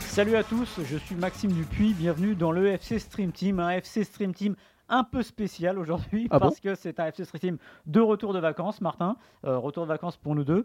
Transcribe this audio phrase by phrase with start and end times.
[0.00, 4.02] Salut à tous, je suis Maxime Dupuis, bienvenue dans le FC Stream Team, un FC
[4.04, 4.56] Stream Team
[4.88, 8.32] un peu spécial aujourd'hui Ah bon parce que c'est un FC Stream Team de retour
[8.32, 10.64] de vacances, Martin, Euh, retour de vacances pour nous deux.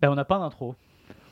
[0.00, 0.74] Ben, on n'a pas d'intro.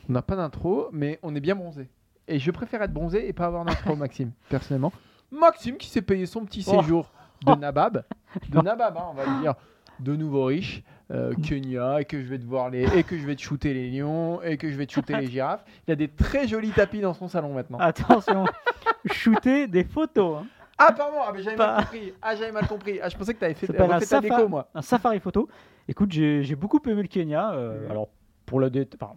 [0.09, 1.89] On n'a pas d'intro, mais on est bien bronzé.
[2.29, 4.93] Et je préfère être bronzé et pas avoir d'intro, Maxime, personnellement.
[5.31, 6.81] Maxime qui s'est payé son petit Oh.
[6.81, 7.11] séjour
[7.45, 8.05] de Nabab.
[8.49, 9.55] De Nabab, hein, on va le dire.
[10.01, 10.83] De nouveau riche.
[11.11, 12.85] euh, Kenya, et que je vais te voir les.
[12.99, 15.27] Et que je vais te shooter les lions, et que je vais te shooter les
[15.27, 15.63] girafes.
[15.87, 17.79] Il a des très jolis tapis dans son salon maintenant.
[17.79, 18.47] Attention,
[19.13, 20.39] shooter des photos.
[20.43, 20.47] hein.
[20.79, 22.13] Ah, pardon, ah, mais j'avais Pas- mal compris.
[22.23, 22.99] Ah, j'avais mal compris.
[23.03, 24.69] Ah, je pensais que tu avais fait, Ça s'appelle un, refait ta safa- déco, moi.
[24.75, 25.49] un safari photo.
[25.87, 27.53] Écoute, j'ai beaucoup aimé le Kenya.
[27.53, 27.91] euh, Ouais.
[27.91, 28.09] Alors,
[28.47, 29.13] pour le dé- enfin,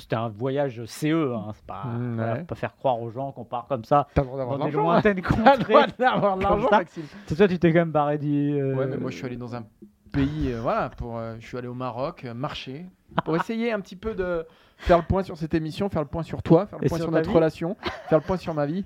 [0.00, 1.34] c'était un voyage CE.
[1.34, 2.38] Hein, c'est pas, Mm, voilà, ouais.
[2.40, 4.62] faut pas faire croire aux gens qu'on part comme ça T'as le droit d'avoir de
[4.64, 4.90] l'argent.
[4.90, 5.00] hein.
[5.02, 6.68] T'as le droit d'avoir de l'argent.
[6.70, 7.02] Maxime.
[7.26, 8.52] C'est toi, tu t'es quand même barré dit.
[8.58, 9.64] euh, Ouais, mais moi je suis allé dans un
[10.12, 12.86] pays, euh, voilà, pour, euh, je suis allé au Maroc, euh, marcher,
[13.24, 14.46] pour essayer un petit peu de
[14.78, 16.98] faire le point sur cette émission, faire le point sur toi, faire le Et point
[16.98, 17.76] sur notre relation,
[18.08, 18.84] faire le point sur ma vie.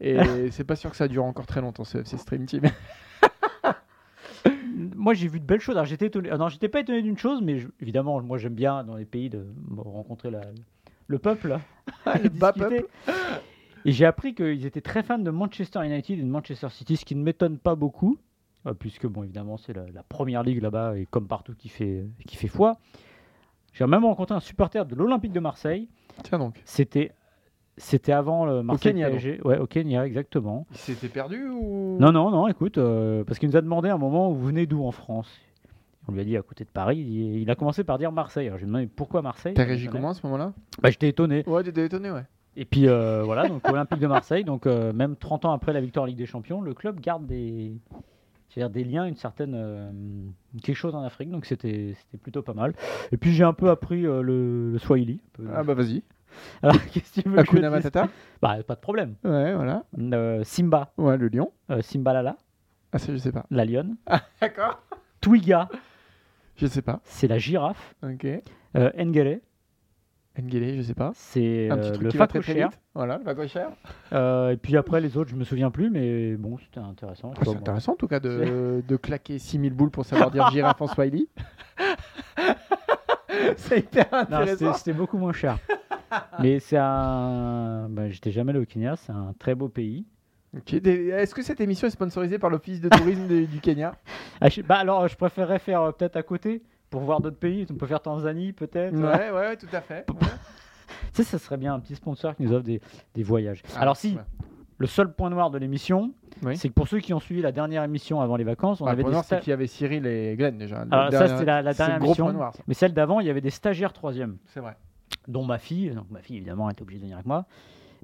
[0.00, 0.16] Et
[0.50, 2.62] c'est pas sûr que ça dure encore très longtemps ce FC Stream Team.
[5.02, 5.74] Moi, j'ai vu de belles choses.
[5.74, 6.30] Alors, j'étais étonné.
[6.30, 9.04] ah non, j'étais pas étonné d'une chose, mais je- évidemment, moi, j'aime bien dans les
[9.04, 9.44] pays de
[9.76, 10.42] rencontrer la-
[11.08, 11.58] le peuple.
[12.22, 12.86] le bas peuple.
[13.84, 17.04] Et j'ai appris qu'ils étaient très fans de Manchester United et de Manchester City, ce
[17.04, 18.16] qui ne m'étonne pas beaucoup,
[18.66, 22.04] euh, puisque, bon, évidemment, c'est la, la première ligue là-bas et comme partout qui fait,
[22.24, 22.76] qui fait foi.
[23.72, 25.88] J'ai même rencontré un supporter de l'Olympique de Marseille.
[26.22, 27.10] Tiens donc, C'était.
[27.82, 29.10] C'était avant le Marseille Kenya.
[29.10, 29.40] PSG.
[29.44, 30.66] Ouais, au Kenya, exactement.
[30.70, 31.96] il s'était perdu ou?
[31.98, 34.46] Non, non, non, écoute, euh, parce qu'il nous a demandé à un moment où vous
[34.46, 35.28] venez d'où en France?
[36.08, 36.98] On lui a dit à côté de Paris.
[36.98, 38.46] Il, il a commencé par dire Marseille.
[38.46, 39.54] Alors j'ai demandé pourquoi Marseille?
[39.54, 40.52] T'as réagi comment à ce moment-là?
[40.80, 41.42] Bah, J'étais étonné.
[41.46, 42.22] Ouais, t'étais étonné, ouais.
[42.56, 45.80] Et puis euh, voilà, donc Olympique de Marseille, donc euh, même 30 ans après la
[45.80, 47.72] victoire en Ligue des Champions, le club garde des,
[48.48, 49.90] c'est-à-dire des liens, une certaine euh,
[50.62, 52.74] quelque chose en Afrique, donc c'était c'était plutôt pas mal.
[53.10, 55.20] Et puis j'ai un peu appris euh, le, le Swahili.
[55.40, 55.48] un peu.
[55.54, 56.02] Ah bah vas-y.
[56.62, 58.08] Alors qu'est-ce que tu veux que je Hakuna te dise Matata
[58.40, 59.14] Bah pas de problème.
[59.24, 59.84] Ouais, voilà.
[59.98, 61.52] Euh, Simba, Ouais, le lion.
[61.70, 62.36] euh, Simba Lala,
[62.92, 63.44] Ah, ça, je sais pas.
[63.50, 63.96] la lionne.
[64.40, 64.80] D'accord.
[65.20, 65.68] Twiga,
[66.56, 67.00] Je sais pas.
[67.04, 67.94] c'est la girafe.
[68.02, 68.26] Ok.
[68.76, 68.90] Euh,
[70.76, 71.12] je sais pas.
[71.14, 72.68] c'est Un petit euh, truc le qui va très, très facochère.
[72.70, 72.80] vite.
[72.94, 73.68] Voilà, le facochère.
[74.14, 77.32] Euh, et puis après les autres, je me souviens plus, mais bon, c'était intéressant.
[77.42, 80.86] C'est intéressant en tout cas de, de claquer 6000 boules pour savoir dire girafe en
[80.86, 81.28] Swahili.
[83.56, 84.72] c'est hyper Non, c'était- intéressant.
[84.74, 85.58] c'était beaucoup moins cher.
[86.40, 87.88] Mais c'est un.
[87.90, 90.06] Ben, J'étais jamais allé au Kenya, c'est un très beau pays.
[90.56, 93.94] Ok, des- Est-ce que cette émission est sponsorisée par l'Office de tourisme de- du Kenya?
[94.40, 97.66] Ah, je- bah, alors, je préférerais faire euh, peut-être à côté pour voir d'autres pays.
[97.70, 98.94] On peut faire Tanzanie, peut-être.
[98.94, 100.04] ouais, ouais, ouais, tout à fait.
[100.06, 100.14] Tu
[101.14, 102.80] sais, ça serait bien un petit sponsor qui nous offre des,
[103.14, 103.62] des voyages.
[103.74, 104.20] Ah, alors, si, ouais.
[104.76, 106.12] le seul point noir de l'émission,
[106.42, 106.54] Oui.
[106.58, 108.90] c'est que pour ceux qui ont suivi la dernière émission avant les vacances, on Bah,
[108.90, 110.84] avait le point des sta- qu'il y avait Cyril et Glenn déjà.
[110.90, 112.30] Alors, ça, dernier- c'était la, dernière émission.
[112.30, 112.62] noir, ça.
[112.66, 114.36] Mais celle d'avant, il y avait des stagiaires troisième.
[114.48, 114.76] C'est vrai.
[115.28, 115.90] Dont ma fille.
[115.90, 117.46] Donc ma fille, évidemment, était obligée de venir avec moi.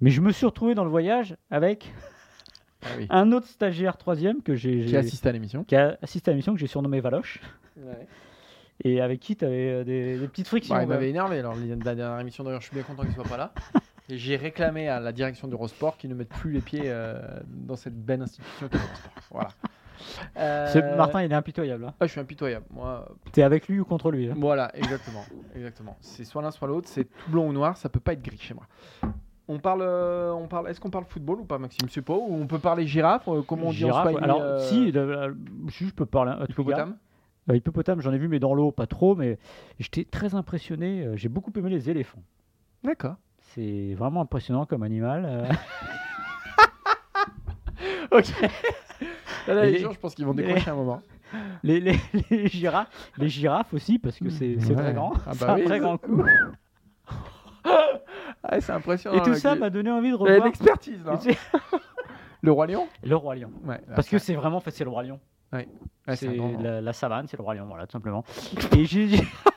[0.00, 1.92] Mais je me suis retrouvé dans le voyage avec
[2.82, 3.06] Ah oui.
[3.10, 5.64] un autre stagiaire troisième que j'ai Qui assiste à l'émission.
[5.64, 7.40] qui a assisté à l'émission que j'ai surnommé Valoche
[8.84, 10.74] et avec qui tu avais des, des petites frictions.
[10.74, 11.38] Bah, il m'avait énervé.
[11.40, 13.52] Alors, la la dernière émission, d'ailleurs, je suis bien content qu'il soit pas là.
[14.08, 17.76] Et j'ai réclamé à la direction d'Eurosport qu'ils ne mettent plus les pieds euh, dans
[17.76, 19.12] cette belle institution qu'est Eurosport.
[19.30, 19.48] Voilà.
[20.36, 21.84] Euh, Martin, il est impitoyable.
[21.86, 21.94] hein.
[22.00, 22.66] Ah, je suis impitoyable.
[22.70, 25.24] Moi, T'es avec lui ou contre lui hein Voilà, exactement.
[25.54, 25.96] exactement.
[26.00, 26.88] C'est soit l'un, soit l'autre.
[26.88, 27.76] C'est tout blanc ou noir.
[27.76, 28.64] Ça peut pas être gris chez moi.
[29.48, 30.68] On parle, euh, on parle.
[30.68, 31.88] Est-ce qu'on parle football ou pas, Maxime?
[31.88, 32.14] Je sais pas.
[32.14, 36.32] Ou on peut parler girafe euh, Comment on dit en Alors, si, je peux parler.
[36.32, 36.96] un hippopotame?
[37.50, 39.14] hippopotame, j'en ai vu, mais dans l'eau, pas trop.
[39.14, 39.38] Mais
[39.78, 41.08] j'étais très impressionné.
[41.14, 42.22] J'ai beaucoup aimé les éléphants.
[42.84, 43.16] D'accord.
[43.38, 45.48] C'est vraiment impressionnant comme animal.
[48.10, 48.32] Ok.
[49.54, 51.00] Là, les les- gens, je pense qu'ils vont les- décrocher un moment.
[51.62, 51.96] les, les,
[52.30, 54.74] les girafes, les girafes aussi, parce que c'est Ouais.
[54.74, 55.12] très grand.
[55.26, 55.64] Ah c'est bah un oui.
[55.64, 56.22] très grand coup.
[58.44, 59.18] Ah, c'est impressionnant.
[59.18, 61.18] Et tout là, ça m'a donné envie de revoir l'expertise là.
[62.40, 62.86] Le roi lion.
[63.02, 63.50] le roi lion.
[63.64, 63.80] Ouais.
[63.94, 65.18] Parce que c'est vraiment, en fait, c'est le roi lion.
[65.52, 65.68] Ouais,
[66.14, 68.24] c'est la, la savane, c'est le roi lion, voilà, tout simplement.
[68.76, 69.08] Et j'ai-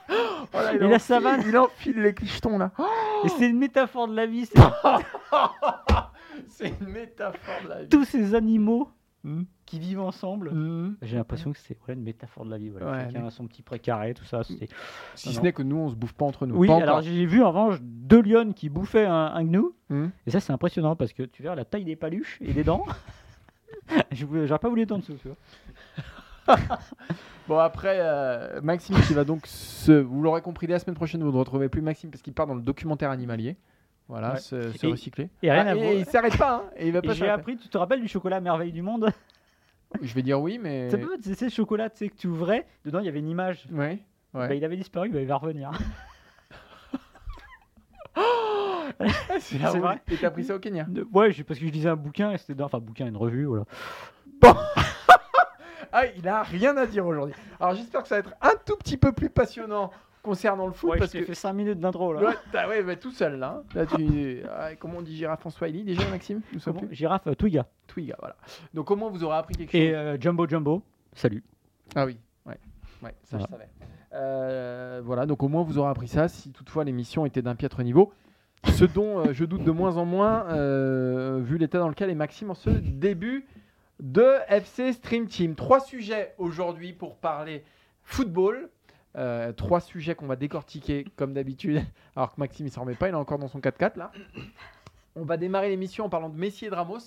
[0.10, 1.42] Oh là, il Et la savane.
[1.48, 2.72] Il enfile les clichetons là.
[2.80, 2.86] Oh
[3.24, 4.46] Et c'est une métaphore de la vie.
[4.46, 4.60] c'est
[6.50, 7.90] C'est une métaphore de la vie.
[7.90, 8.90] tous ces animaux
[9.24, 9.44] Hmm.
[9.68, 10.50] qui vivent ensemble.
[10.52, 10.96] Hmm.
[11.04, 12.70] J'ai l'impression que c'est ouais, une métaphore de la vie.
[12.70, 12.90] Voilà.
[12.92, 14.44] Ouais, Chacun mais- a son petit précaré, tout ça.
[14.44, 14.68] c'était-
[15.16, 15.44] Si Non, ce non.
[15.44, 16.56] n'est que nous, on se bouffe pas entre nous.
[16.56, 19.76] Oui, Pas alors j'ai vu en revanche deux lionnes qui bouffaient un, un gnou.
[19.90, 20.08] Hmm.
[20.26, 22.84] Et ça, c'est impressionnant parce que tu verras la taille des paluches et des dents.
[24.12, 25.16] Je J'aurais pas voulu être en dessous.
[25.22, 26.58] tu vois.
[27.48, 29.92] Bon, après, euh, Maxime qui va donc se.
[29.92, 32.48] Vous l'aurez compris, dès la semaine prochaine, vous ne retrouverez plus Maxime parce qu'il part
[32.48, 33.58] dans le documentaire animalier.
[34.12, 34.40] Voilà, Ouais.
[34.40, 35.30] se, se Et- recycler.
[35.42, 35.94] et rien à Ah, voir.
[35.94, 38.10] il s'arrête pas, hein, et il va Et pas j'ai appris, tu te rappelles du
[38.10, 39.10] chocolat merveille du monde?
[40.02, 40.90] Je vais dire oui, mais.
[40.90, 43.30] Ça peut c'est ce chocolat tu sais, que tu ouvrais, dedans il y avait une
[43.30, 43.66] image.
[43.72, 44.00] Ouais.
[44.34, 44.48] ouais.
[44.50, 45.72] Bah, il avait disparu, bah, il va revenir.
[49.40, 49.80] c'est la c'est roue.
[49.84, 50.02] vrai.
[50.12, 50.84] Et t'as pris ça au Kenya?
[50.88, 52.66] De- Ouais, parce que je lisais un bouquin et c'était dans.
[52.66, 53.66] Enfin, bouquin, une revue, voilà.
[55.94, 57.36] Ah, il a rien à dire aujourd'hui.
[57.60, 59.92] Alors j'espère que ça va être un tout petit peu plus passionnant
[60.24, 61.26] concernant le foot Ouais, parce je que.
[61.26, 62.22] fait 5 minutes d'intro là.
[62.22, 63.62] Ouais, ouais, bah, tout seul là.
[63.62, 63.64] hein.
[63.76, 64.42] Là, tu...
[64.50, 66.42] ah, comment on dit girafe en Swahili déjà, Maxime?
[66.54, 66.82] Nous Comment?
[66.92, 67.66] Girafe, euh, Twiga.
[67.88, 68.36] Twiga, voilà.
[68.74, 69.82] Donc au moins vous aurez appris quelque chose.
[69.82, 70.82] Et euh, Jumbo Jumbo,
[71.14, 71.44] salut.
[71.96, 72.58] Ah oui, ouais,
[73.04, 73.46] ouais ça Voilà.
[73.48, 73.70] je savais.
[74.14, 77.82] Euh, voilà, donc au moins vous aurez appris ça si toutefois l'émission était d'un piètre
[77.84, 78.12] niveau.
[78.66, 80.44] Ce dont je doute de moins en moins,
[81.40, 83.46] vu l'état dans lequel est Maxime en ce début
[84.00, 85.56] de FC Stream Team.
[85.56, 87.64] Trois sujets aujourd'hui pour parler
[88.04, 88.70] football.
[89.18, 91.82] Euh, trois sujets qu'on va décortiquer comme d'habitude.
[92.16, 94.12] Alors que Maxime il s'en remet pas, il est encore dans son 4x4 là.
[95.16, 97.00] On va démarrer l'émission en parlant de Messi et de Ramos.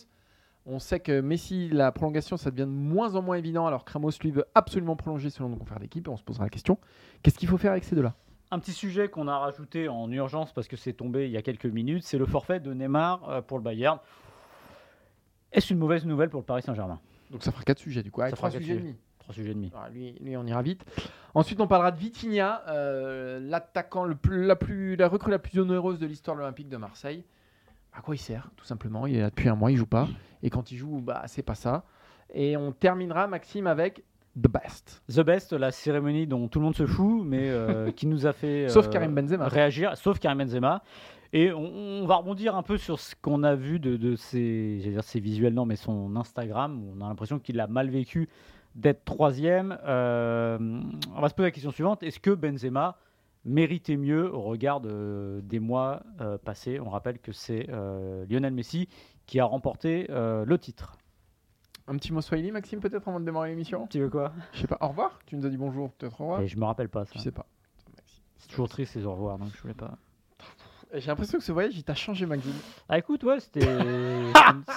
[0.67, 3.93] On sait que Messi, la prolongation, ça devient de moins en moins évident, alors que
[3.93, 6.07] Ramos, lui, veut absolument prolonger selon nos confrères d'équipe.
[6.07, 6.79] Et on se posera la question
[7.23, 8.15] qu'est-ce qu'il faut faire avec ces deux-là?
[8.51, 11.43] Un petit sujet qu'on a rajouté en urgence parce que c'est tombé il y a
[11.43, 13.99] quelques minutes, c'est le forfait de Neymar euh, pour le Bayern.
[15.53, 17.01] Est-ce une mauvaise nouvelle pour le Paris Saint-Germain?
[17.31, 18.21] Donc ça fera quatre sujets, du coup.
[18.21, 18.89] Avec Ça fera quatre sujets et sujets.
[18.93, 18.99] demi.
[19.25, 19.71] Trois sujets et demi.
[19.73, 20.85] Voilà, lui, lui, on ira vite.
[21.35, 25.59] Ensuite, on parlera de Vitinha, euh, l'attaquant, le plus, la, plus, la recrue la plus
[25.59, 27.25] onéreuse de l'histoire de l'Olympique de Marseille.
[27.95, 29.07] À quoi il sert, tout simplement?
[29.07, 30.09] Il est là depuis un mois, il joue pas.
[30.43, 31.85] Et quand il joue, bah, c'est pas ça.
[32.35, 34.05] Et on terminera, Maxime, avec
[34.37, 35.03] The Best.
[35.09, 38.35] The Best, la cérémonie dont tout le monde se fout, mais euh, qui nous a
[38.35, 39.49] fait Sauf euh, Karim Benzema.
[39.49, 40.83] réagir, sauf Karim Benzema.
[41.33, 44.79] Et on, on va rebondir un peu sur ce qu'on a vu de, de ses,
[44.83, 46.83] dire ses visuels, non, mais son Instagram.
[46.95, 48.29] On a l'impression qu'il a mal vécu
[48.75, 49.79] d'être troisième.
[49.85, 50.59] Euh,
[51.15, 52.97] on va se poser la question suivante est-ce que Benzema
[53.45, 56.81] méritait mieux au regard de- des mois euh, passés?
[56.81, 58.89] On rappelle que c'est euh, Lionel Messi
[59.27, 60.97] qui a remporté le titre.
[61.87, 63.87] Un petit mot Swahili, Maxime, peut-être avant de démarrer l'émission?
[63.89, 64.33] Tu veux quoi?
[64.55, 64.79] Je sais pas.
[64.81, 67.05] Au revoir Tu nous as dit bonjour, peut-être au revoir Et Je me rappelle pas
[67.05, 67.13] ça.
[67.15, 67.45] Je sais pas.
[68.39, 69.93] C'est toujours triste ces au revoir, donc je voulais pas.
[70.95, 72.53] J'ai l'impression que ce voyage, il t'a changé, Maxime.
[72.89, 73.61] Ah écoute, ouais, c'était.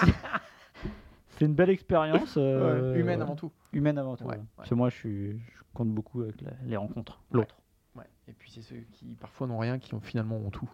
[1.38, 2.34] c'est- une belle expérience.
[2.36, 3.52] euh, Ouais, humaine avant tout.
[3.72, 4.24] Humaine avant tout.
[4.24, 4.38] Ouais, ouais.
[4.38, 4.44] ouais.
[4.56, 7.20] Parce que moi, je, suis, je compte beaucoup avec la- les rencontres.
[7.32, 7.56] L'autre,
[7.94, 8.04] Ouais.
[8.28, 10.70] Et puis c'est ceux qui parfois n'ont rien qui ont finalement ont tout.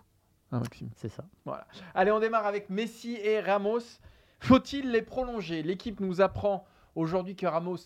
[0.53, 1.25] Hein, Maxime c'est ça.
[1.95, 3.81] Allez, on démarre avec Messi et Ramos.
[4.41, 5.63] Faut-il les prolonger?
[5.63, 7.79] L'équipe nous apprend aujourd'hui que Ramos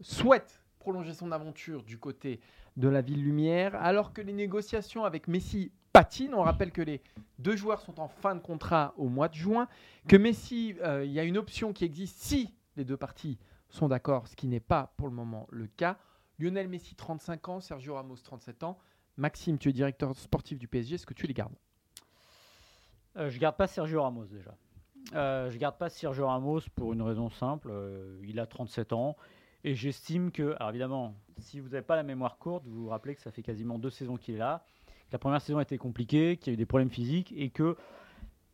[0.00, 2.40] souhaite prolonger son aventure du côté
[2.76, 6.34] de la Ville Lumière, alors que les négociations avec Messi patinent.
[6.34, 7.00] On rappelle que les
[7.38, 9.68] deux joueurs sont en fin de contrat au mois de juin,
[10.08, 13.38] que Messi, euh, il y a une option qui existe si les deux parties
[13.70, 15.98] sont d'accord, ce qui n'est pas pour le moment le cas.
[16.38, 18.78] Lionel Messi, 35 ans, Sergio Ramos, 37 ans.
[19.16, 21.54] Maxime, tu es directeur sportif du PSG, est-ce que tu les gardes?
[23.16, 24.54] Euh, je garde pas Sergio Ramos déjà.
[25.14, 27.68] Euh, je garde pas Sergio Ramos pour une raison simple.
[27.70, 29.16] euh, il a 37 ans.
[29.62, 33.14] Et j'estime que, alors évidemment, si vous n'avez pas la mémoire courte, vous vous rappelez
[33.14, 34.64] que ça fait quasiment deux saisons qu'il est là.
[34.86, 37.50] que La première saison a été compliquée, qu'il y a eu des problèmes physiques et
[37.50, 37.76] que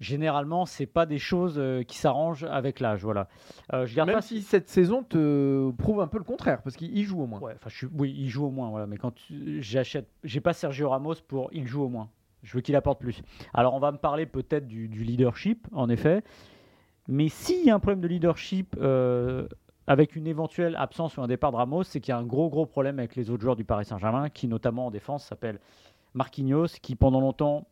[0.01, 3.03] généralement, c'est pas des choses euh, qui s'arrangent avec l'âge.
[3.03, 3.29] Voilà.
[3.73, 6.77] Euh, je garde Même pas si cette saison te prouve un peu le contraire, parce
[6.77, 7.41] qu'il joue au moins.
[7.41, 8.87] Ouais, je suis- oui, il joue au moins, voilà.
[8.87, 12.11] Mais quand tu- j'achète, j'ai pas Sergio Ramos pour il joue au moins.
[12.43, 13.23] Je veux qu'il apporte plus.
[13.55, 16.23] Alors, on va me parler peut-être du, du leadership, en effet.
[17.09, 19.49] Mais s'il y a un problème de leadership euh,
[19.89, 22.49] avec une éventuelle absence ou un départ de Ramos, c'est qu'il y a un gros,
[22.49, 25.59] gros problème avec les autres joueurs du Paris Saint-Germain, qui notamment en défense s'appelle
[26.15, 27.67] Marquinhos, qui pendant longtemps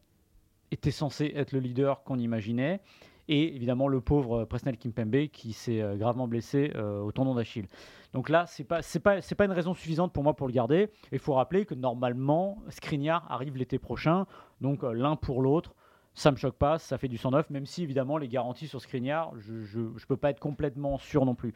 [0.70, 2.80] était censé être le leader qu'on imaginait.
[3.28, 7.68] Et évidemment, le pauvre Presnel Kimpembe, qui s'est euh, gravement blessé euh, au tendon d'Achille.
[8.12, 10.90] Donc là, pas c'est pas c'est pas une raison suffisante pour moi pour le garder.
[11.10, 14.26] Il faut rappeler que normalement, Skriniar arrive l'été prochain,
[14.60, 15.74] donc euh, l'un pour l'autre,
[16.12, 19.32] ça me choque pas, ça fait du 109, même si évidemment les garanties sur Skriniar,
[19.38, 21.54] je je peux pas être complètement sûr non plus.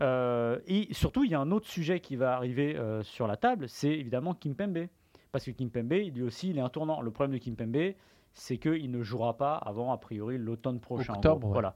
[0.00, 3.90] Et surtout, il y a un autre sujet qui va arriver sur la table, c'est
[3.90, 4.86] évidemment Kimpembe,
[5.32, 7.00] parce que Kimpembe, lui aussi, il est un tournant.
[7.00, 7.94] Le problème de Kimpembe,
[8.34, 11.14] c'est qu'il ne jouera pas avant a priori l'automne prochain.
[11.14, 11.52] Octobre, ouais.
[11.52, 11.74] Voilà.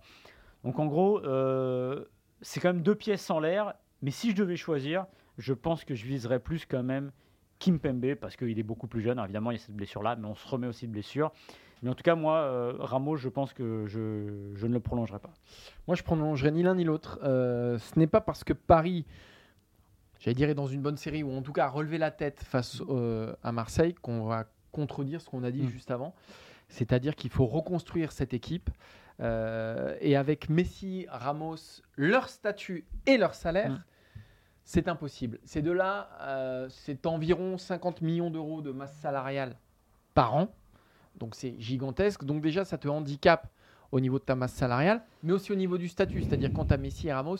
[0.64, 2.04] Donc en gros, euh,
[2.40, 3.75] c'est quand même deux pièces en l'air.
[4.02, 5.06] Mais si je devais choisir,
[5.38, 7.12] je pense que je viserais plus quand même
[7.59, 9.12] Kimpembe parce qu'il est beaucoup plus jeune.
[9.12, 11.30] Alors, évidemment, il y a cette blessure-là, mais on se remet aussi de blessure.
[11.82, 15.18] Mais en tout cas, moi, euh, Ramos, je pense que je, je ne le prolongerai
[15.18, 15.32] pas.
[15.87, 17.18] Moi, je prolongerai ni l'un ni l'autre.
[17.23, 19.04] Euh, ce n'est pas parce que Paris,
[20.21, 22.40] j'allais dire, est dans une bonne série, ou en tout cas a relevé la tête
[22.42, 25.68] face euh, à Marseille, qu'on va contredire ce qu'on a dit Mm.
[25.68, 26.14] juste avant.
[26.68, 28.70] C'est-à-dire qu'il faut reconstruire cette équipe.
[29.20, 31.56] Euh, et avec Messi, Ramos,
[31.96, 33.84] leur statut et leur salaire, Mm.
[34.64, 35.38] c'est impossible.
[35.44, 39.56] Ces deux-là, euh, c'est environ 50 millions d'euros de masse salariale
[40.14, 40.48] par an.
[41.18, 42.24] Donc c'est gigantesque.
[42.24, 43.48] Donc déjà, ça te handicape
[43.92, 46.22] au niveau de ta masse salariale, mais aussi au niveau du statut.
[46.22, 47.36] C'est-à-dire quand tu as Messi et Ramos,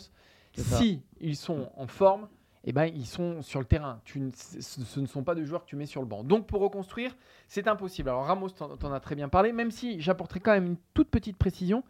[0.55, 2.27] C'est si ils sont en forme,
[2.63, 3.99] eh ben, ils sont sur le terrain.
[4.05, 6.23] Tu ce ne sont pas des joueurs que tu mets sur le banc.
[6.23, 7.15] Donc pour reconstruire,
[7.47, 8.09] c'est impossible.
[8.09, 11.09] Alors Ramos, t'en en as très bien parlé, même si j'apporterai quand même une toute
[11.09, 11.83] petite précision.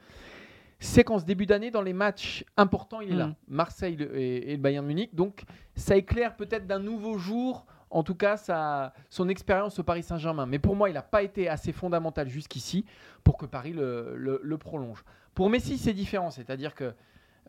[0.79, 3.27] C'est qu'en ce début d'année, dans les matchs importants, il est là.
[3.27, 3.35] Mhm.
[3.47, 5.13] Marseille le- et, et le Bayern Munich.
[5.15, 5.43] Donc
[5.75, 10.45] ça éclaire peut-être d'un nouveau jour, en tout cas, son expérience au Paris Saint-Germain.
[10.47, 12.83] Mais pour moi, il n'a pas été assez fondamental jusqu'ici
[13.23, 15.05] pour que Paris le, le- le prolonge.
[15.35, 16.31] Pour Messi, c'est différent.
[16.31, 16.93] C'est-à-dire que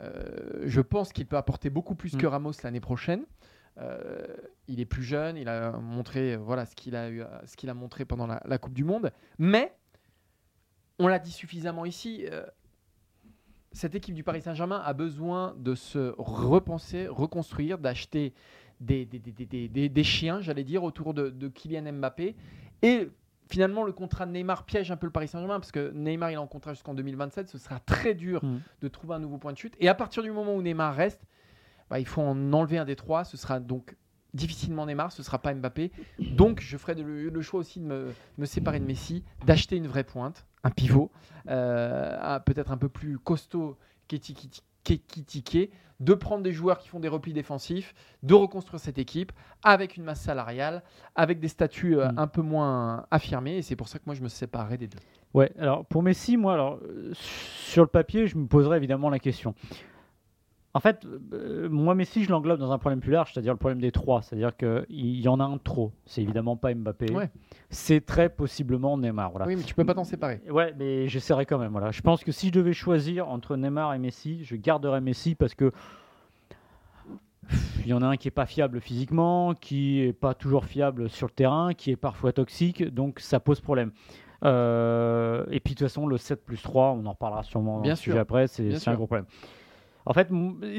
[0.00, 2.18] je pense qu'il peut apporter beaucoup plus Mm.
[2.18, 3.24] que Ramos l'année prochaine.
[3.78, 4.24] Euh,
[4.68, 7.68] il est plus jeune, il a montré euh, voilà ce qu'il a eu, ce qu'il
[7.68, 9.10] a montré pendant la, la Coupe du Monde.
[9.38, 9.74] Mais
[11.00, 12.24] on l'a dit suffisamment ici.
[12.30, 12.46] euh,
[13.72, 18.32] cette équipe du Paris Saint-Germain a besoin de se repenser, reconstruire, d'acheter
[18.78, 22.36] des chiens, j'allais dire, autour de, de Kylian Mbappé.
[22.82, 23.08] Et
[23.54, 26.34] finalement, le contrat de Neymar piège un peu le Paris Saint-Germain parce que Neymar il
[26.34, 27.48] est en contrat jusqu'en 2027.
[27.48, 28.58] Ce sera très dur Mm.
[28.82, 29.74] de trouver un nouveau point de chute.
[29.78, 31.22] Et à partir du moment où Neymar reste,
[31.88, 33.22] bah, il faut en enlever un des trois.
[33.24, 33.96] Ce sera donc
[34.32, 35.92] difficilement Neymar, ce sera pas Mbappé.
[36.18, 39.76] Donc je ferai de- le, le choix aussi de me, me séparer de Messi, d'acheter
[39.76, 41.12] une vraie pointe, un pivot,
[41.48, 43.76] euh, peut-être un peu plus costaud
[44.08, 44.62] qu'Etiki-
[46.00, 50.04] de prendre des joueurs qui font des replis défensifs, de reconstruire cette équipe avec une
[50.04, 50.82] masse salariale,
[51.14, 52.18] avec des statuts euh, Mm.
[52.18, 53.56] un peu moins affirmés.
[53.58, 54.98] Et c'est pour ça que moi je me séparerai des deux.
[55.32, 59.18] Ouais, alors pour Messi, moi, alors, euh, sur le papier, je me poserais évidemment la
[59.18, 59.54] question.
[60.76, 63.80] En fait, euh, moi, Messi, je l'englobe dans un problème plus large, c'est-à-dire le problème
[63.80, 64.22] des trois.
[64.22, 65.92] C'est-à-dire qu'il y en a un de trop.
[66.04, 67.12] C'est évidemment pas Mbappé.
[67.12, 67.30] Ouais.
[67.70, 69.30] C'est très possiblement Neymar.
[69.30, 69.46] Voilà.
[69.46, 70.42] Oui, mais tu peux pas t'en séparer.
[70.50, 71.70] Ouais, mais j'essaierai quand même.
[71.70, 71.92] Voilà.
[71.92, 75.54] Je pense que si je devais choisir entre Neymar et Messi, je garderais Messi parce
[75.54, 75.70] que
[77.84, 81.08] il y en a un qui est pas fiable physiquement, qui est pas toujours fiable
[81.08, 83.92] sur le terrain, qui est parfois toxique, donc ça pose problème.
[84.44, 87.94] Euh, et puis de toute façon, le 7 plus 3, on en reparlera sûrement Bien
[87.94, 88.18] sûr.
[88.18, 89.26] après, c'est un gros problème.
[90.06, 90.28] En fait,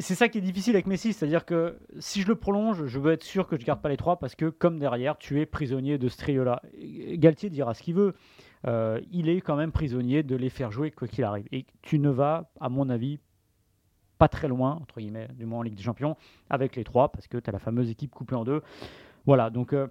[0.02, 3.12] c'est ça qui est difficile avec Messi, c'est-à-dire que si je le prolonge, je veux
[3.12, 5.98] être sûr que je garde pas les trois parce que comme derrière, tu es prisonnier
[5.98, 6.62] de ce trio-là.
[7.14, 8.14] Galtier dira ce qu'il veut,
[8.68, 11.48] euh, il est quand même prisonnier de les faire jouer quoi qu'il arrive.
[11.52, 13.20] Et tu ne vas, à mon avis,
[14.20, 16.16] pas très loin, entre guillemets, du moins en Ligue des Champions,
[16.50, 18.62] avec les trois, parce que tu as la fameuse équipe coupée en deux.
[19.26, 19.74] Voilà, donc...
[19.74, 19.88] euh,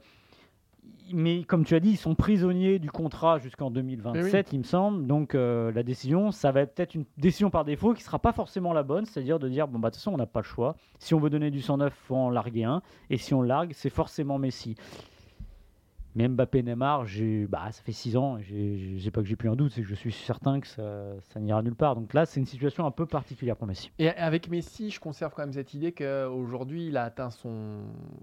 [1.12, 5.06] mais comme tu as dit, ils sont prisonniers du contrat jusqu'en 2027, il me semble.
[5.06, 8.18] Donc euh, la décision, ça va être peut-être une décision par défaut qui ne sera
[8.18, 10.40] pas forcément la bonne, c'est-à-dire de dire, bon, bah, de toute façon, on n'a pas
[10.40, 10.76] le choix.
[10.98, 12.82] Si on veut donner du 109, il faut en larguer un.
[13.10, 14.76] Et si on largue, c'est forcément Messi.
[16.16, 17.06] Mais Mbappé Neymar,
[17.48, 19.96] bah, ça fait 6 ans, j'ai, pas que j'ai plus un doute, c'est que je
[19.96, 21.96] suis certain que ça, ça n'ira nulle part.
[21.96, 23.90] Donc là, c'est une situation un peu particulière pour Messi.
[23.98, 27.80] Et avec Messi, je conserve quand même cette idée qu'aujourd'hui, il a atteint son,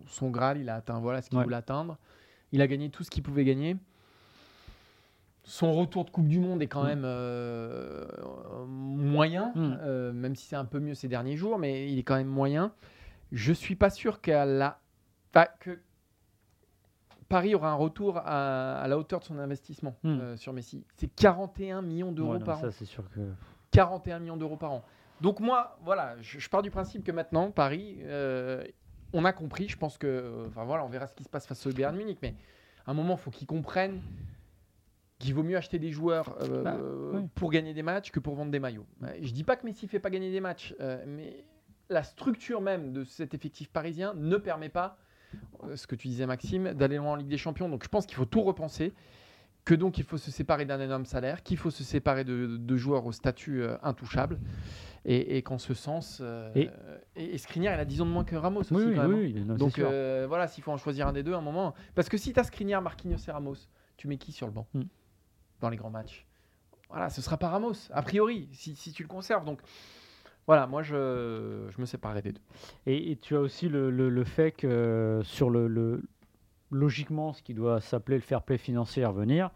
[0.08, 1.44] son Graal, il a atteint voilà, ce qu'il Ouais.
[1.44, 1.98] voulait atteindre.
[2.52, 3.78] Il a gagné tout ce qu'il pouvait gagner.
[5.44, 6.88] Son retour de Coupe du Monde est quand Mm.
[6.88, 8.06] même euh,
[8.68, 9.78] moyen, Mm.
[9.82, 12.28] euh, même si c'est un peu mieux ces derniers jours, mais il est quand même
[12.28, 12.72] moyen.
[13.32, 14.80] Je suis pas sûr qu'à la...
[15.34, 15.80] enfin, que
[17.28, 20.10] Paris aura un retour à, à la hauteur de son investissement Mm.
[20.20, 20.84] euh, sur Messi.
[20.96, 22.62] C'est 41 millions d'euros Ouais, par an.
[22.62, 23.20] ça, c'est sûr que.
[23.72, 24.84] 41 millions d'euros par an.
[25.22, 28.64] Donc moi, voilà, je, je pars du principe que maintenant, Paris, euh,
[29.14, 31.46] on a compris, je pense que, euh, enfin voilà, on verra ce qui se passe
[31.46, 32.36] face au Bayern Munich, mais
[32.86, 34.02] à un moment, il faut qu'ils comprennent
[35.20, 37.28] qu'il vaut mieux acheter des joueurs euh, Bah, euh, oui.
[37.36, 38.88] pour gagner des matchs que pour vendre des maillots.
[39.22, 41.44] Je dis pas que Messi fait pas gagner des matchs, euh, mais
[41.90, 44.98] la structure même de cet effectif parisien ne permet pas,
[45.64, 47.70] euh, ce que tu disais Maxime, d'aller loin en Ligue des Champions.
[47.70, 48.94] Donc je pense qu'il faut tout repenser
[49.66, 52.78] que donc il faut se séparer d'un énorme salaire, qu'il faut se séparer de, de
[52.78, 54.40] joueurs au statut euh, intouchable,
[55.06, 56.70] et, et qu'en ce sens, euh, Et-
[57.16, 58.74] et, et Skriniar, il a 10 ans de moins que Ramos aussi.
[58.74, 61.14] Oui, oui, quand même, oui, non, c'est Donc euh, voilà, s'il faut en choisir un
[61.14, 61.74] des deux à un moment.
[61.96, 63.56] Parce que si tu as Skriniar, Marquinhos et Ramos,
[63.98, 64.84] tu mets qui sur le banc Hmm.
[65.60, 66.26] dans les grands matchs?
[66.90, 69.46] Voilà, ce sera pas Ramos, a priori, si, si tu le conserves.
[69.46, 69.62] Donc
[70.48, 72.42] voilà, moi je, je me séparerai des deux.
[72.86, 76.04] Et, tu as aussi le, le- le fait que sur le, le-
[76.72, 79.52] logiquement ce qui doit s'appeler le fair play financier à revenir,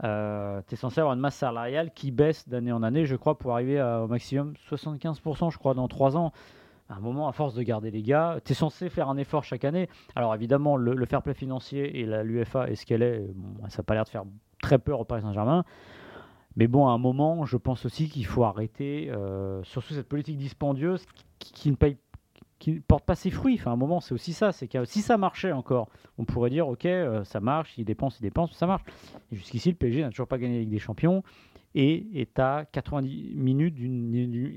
[0.00, 3.52] tu es censé avoir une masse salariale qui baisse d'année en année, je crois, pour
[3.52, 6.32] arriver au maximum 75%, je crois, dans 3 ans.
[6.90, 9.44] À un moment, à force de garder les gars, tu es censé faire un effort
[9.44, 9.90] chaque année.
[10.14, 13.84] Alors évidemment, le, fair play financier et l'UFA est ce qu'elle est, bon, ça n'a
[13.84, 14.24] pas l'air de faire
[14.62, 15.64] très peur au Paris Saint-Germain.
[16.56, 20.38] Mais bon, à un moment, je pense aussi qu'il faut arrêter, euh, surtout cette politique
[20.38, 21.04] dispendieuse
[21.38, 21.98] qui, qui ne paye
[22.58, 23.56] qui ne porte pas ses fruits.
[23.58, 24.52] Enfin, à un moment, c'est aussi ça.
[24.52, 25.88] C'est que si ça marchait encore,
[26.18, 28.82] on pourrait dire, ok, euh, ça marche, il dépense, il dépense, ça marche.
[29.32, 31.22] Jusqu'ici, le PSG n'a toujours pas gagné la Ligue des Champions
[31.74, 33.76] et est à 90 minutes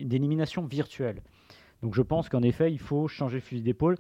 [0.07, 1.21] d'élimination virtuelle.
[1.81, 3.97] Donc je pense qu'en effet, il faut changer le fusil d'épaule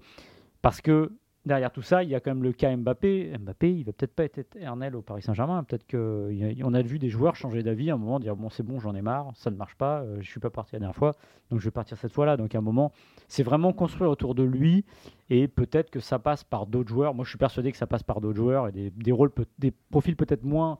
[0.61, 1.11] parce que
[1.45, 3.33] derrière tout ça, il y a quand même le cas Mbappé.
[3.39, 5.63] Mbappé, il va peut-être pas être éternel au Paris Saint-Germain.
[5.63, 8.79] Peut-être qu'on a vu des joueurs changer d'avis à un moment, dire bon, c'est bon,
[8.79, 11.13] j'en ai marre, ça ne marche pas, euh, je suis pas parti la dernière fois,
[11.49, 12.37] donc je vais partir cette fois-là.
[12.37, 12.91] Donc à un moment,
[13.27, 14.85] c'est vraiment construire autour de lui
[15.29, 17.13] et peut-être que ça passe par d'autres joueurs.
[17.13, 19.71] Moi, je suis persuadé que ça passe par d'autres joueurs et des, des rôles, des
[19.89, 20.77] profils peut-être moins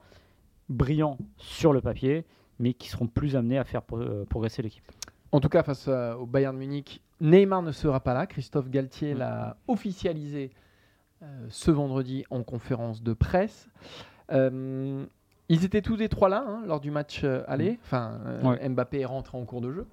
[0.68, 2.24] brillants sur le papier,
[2.58, 4.84] mais qui seront plus amenés à faire euh, progresser l'équipe.
[5.32, 8.26] En tout cas, face euh, au Bayern Munich, Neymar ne sera pas là.
[8.26, 9.18] Christophe Galtier Mm.
[9.18, 10.50] l'a officialisé
[11.22, 13.68] euh, ce vendredi en conférence de presse.
[14.32, 15.04] Euh,
[15.48, 17.78] ils étaient tous les trois là hein, lors du match euh, aller.
[17.84, 18.68] Enfin, euh, Ouais.
[18.68, 19.86] Mbappé est rentré en cours de jeu.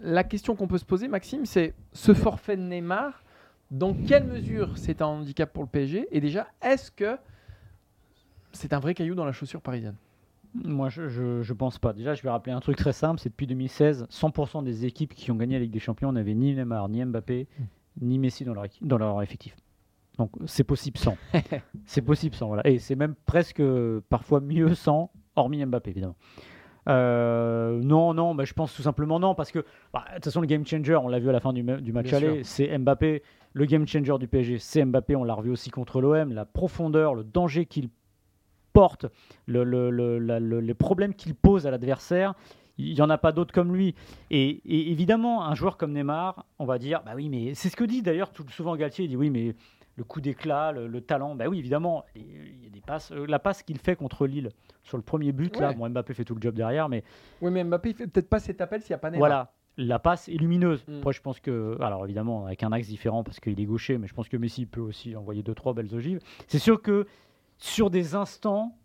[0.00, 3.22] La question qu'on peut se poser, Maxime, c'est ce forfait de Neymar,
[3.70, 7.16] dans quelle mesure c'est un handicap pour le PSG Et déjà, est-ce que
[8.52, 9.96] c'est un vrai caillou dans la chaussure parisienne?
[10.54, 11.92] Moi, je, je, je pense pas.
[11.92, 15.30] Déjà, je vais rappeler un truc très simple c'est depuis 2016, 100% des équipes qui
[15.30, 17.46] ont gagné la Ligue des Champions n'avaient ni Neymar, ni Mbappé,
[18.00, 19.56] ni Messi dans leur, équipe- dans leur effectif.
[20.18, 21.16] Donc, c'est possible sans.
[21.86, 22.66] c'est possible sans, voilà.
[22.66, 23.62] Et c'est même presque
[24.10, 26.16] parfois mieux sans, hormis Mbappé, évidemment.
[26.88, 30.40] Euh, non, non, bah, je pense tout simplement non, parce que bah, de toute façon,
[30.40, 32.44] le game changer, on l'a vu à la fin du, ma- du match Bien aller,
[32.44, 33.22] c'est Mbappé.
[33.54, 35.14] Le game changer du PSG, c'est Mbappé.
[35.16, 36.32] On l'a revu aussi contre l'OM.
[36.32, 37.88] La profondeur, le danger qu'il
[38.72, 39.06] porte,
[39.46, 39.90] le- le-
[40.60, 42.34] les problèmes qu'il pose à l'adversaire,
[42.78, 43.94] il n'y en a pas d'autres comme lui.
[44.30, 47.76] Et, et évidemment, un joueur comme Neymar, on va dire, bah oui, mais c'est ce
[47.76, 49.54] que dit d'ailleurs tout souvent Galtier, il dit oui, mais
[49.96, 53.26] le coup d'éclat, le, le talent, bah oui, évidemment, il y a des passes, euh,
[53.26, 54.48] la passe qu'il fait contre Lille
[54.82, 57.04] sur le premier but, là, bon, Mbappé fait tout le job derrière, mais
[57.42, 59.18] Oui, mais Mbappé, il fait peut-être pas cet appel s'il n'y a pas Neymar.
[59.20, 60.82] voilà, la passe est lumineuse.
[60.88, 60.98] Mm.
[61.00, 64.06] Après, je pense que, alors évidemment, avec un axe différent parce qu'il est gaucher, mais
[64.06, 66.20] je pense que Messi peut aussi envoyer deux trois belles ogives.
[66.46, 67.06] C'est sûr que
[67.62, 68.76] sur des instants,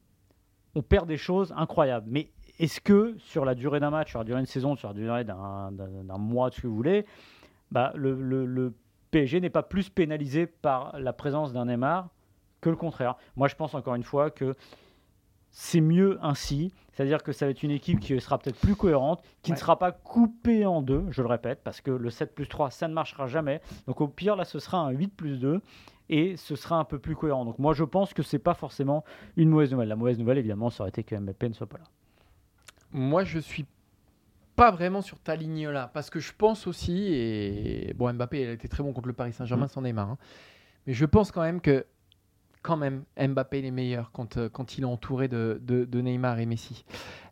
[0.76, 2.06] on perd des choses incroyables.
[2.10, 4.94] Mais est-ce que sur la durée d'un match, sur la durée d'une saison, sur la
[4.94, 5.72] durée d'un,
[6.20, 7.06] mois, de ce que vous voulez,
[7.72, 8.74] bah, le, le- le
[9.10, 12.10] PSG n'est pas plus pénalisé par la présence d'un Neymar
[12.62, 14.54] que le contraire Moi, je pense encore une fois que
[15.50, 16.72] c'est mieux ainsi.
[16.94, 19.80] C'est-à-dire que ça va être une équipe qui sera peut-être plus cohérente, qui ne sera
[19.80, 22.94] pas coupée en deux, je le répète, parce que le 7 plus 3, ça ne
[22.94, 23.62] marchera jamais.
[23.88, 25.62] Donc au pire, là, ce sera un 8 plus 2
[26.10, 27.44] et ce sera un peu plus cohérent.
[27.46, 29.04] Donc moi, je pense que c'est pas forcément
[29.36, 29.90] une mauvaise nouvelle.
[29.90, 31.86] La mauvaise nouvelle, évidemment, ça aurait été que Mbappé ne soit pas là.
[32.92, 33.66] Moi, je suis
[34.56, 38.48] pas vraiment sur ta ligne là, parce que je pense aussi, et bon, Mbappé, il
[38.48, 39.70] a été très bon contre le Paris Saint-Germain Mm.
[39.70, 40.18] sans Neymar, hein.
[40.88, 41.86] mais je pense quand même que,
[42.64, 46.02] quand même, Mbappé il est meilleur quand, euh, quand il est entouré de, de- de
[46.02, 46.86] Neymar et Messi.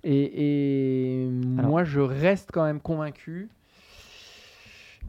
[0.03, 3.49] Et, et Alors- moi, je reste quand même convaincu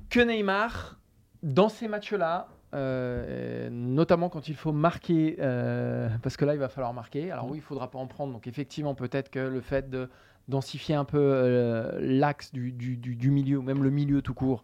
[0.09, 0.98] que Neymar,
[1.42, 6.68] dans ces matchs-là, euh, notamment quand il faut marquer, euh, parce que là il va
[6.68, 7.30] falloir marquer.
[7.32, 8.32] Alors oui, il faudra pas en prendre.
[8.32, 10.08] Donc effectivement, peut-être que le fait de
[10.48, 14.34] densifier un peu euh, l'axe du, du- du- du milieu, ou même le milieu tout
[14.34, 14.62] court,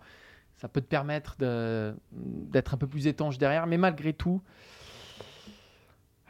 [0.57, 3.67] ça peut te permettre d'être un peu plus étanche derrière.
[3.67, 4.43] Mais malgré tout,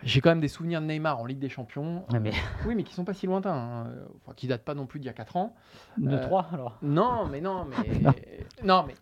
[0.03, 2.05] j'ai quand même des souvenirs de Neymar en Ligue des Champions.
[2.21, 2.33] Mais-
[2.67, 3.87] oui, mais qui sont pas si lointains, hein.
[4.25, 5.55] enfin, qui datent pas non plus d'il y a 4 ans.
[5.99, 7.77] De Euh, 3 alors Non, mais non, mais
[8.65, 8.95] non, mais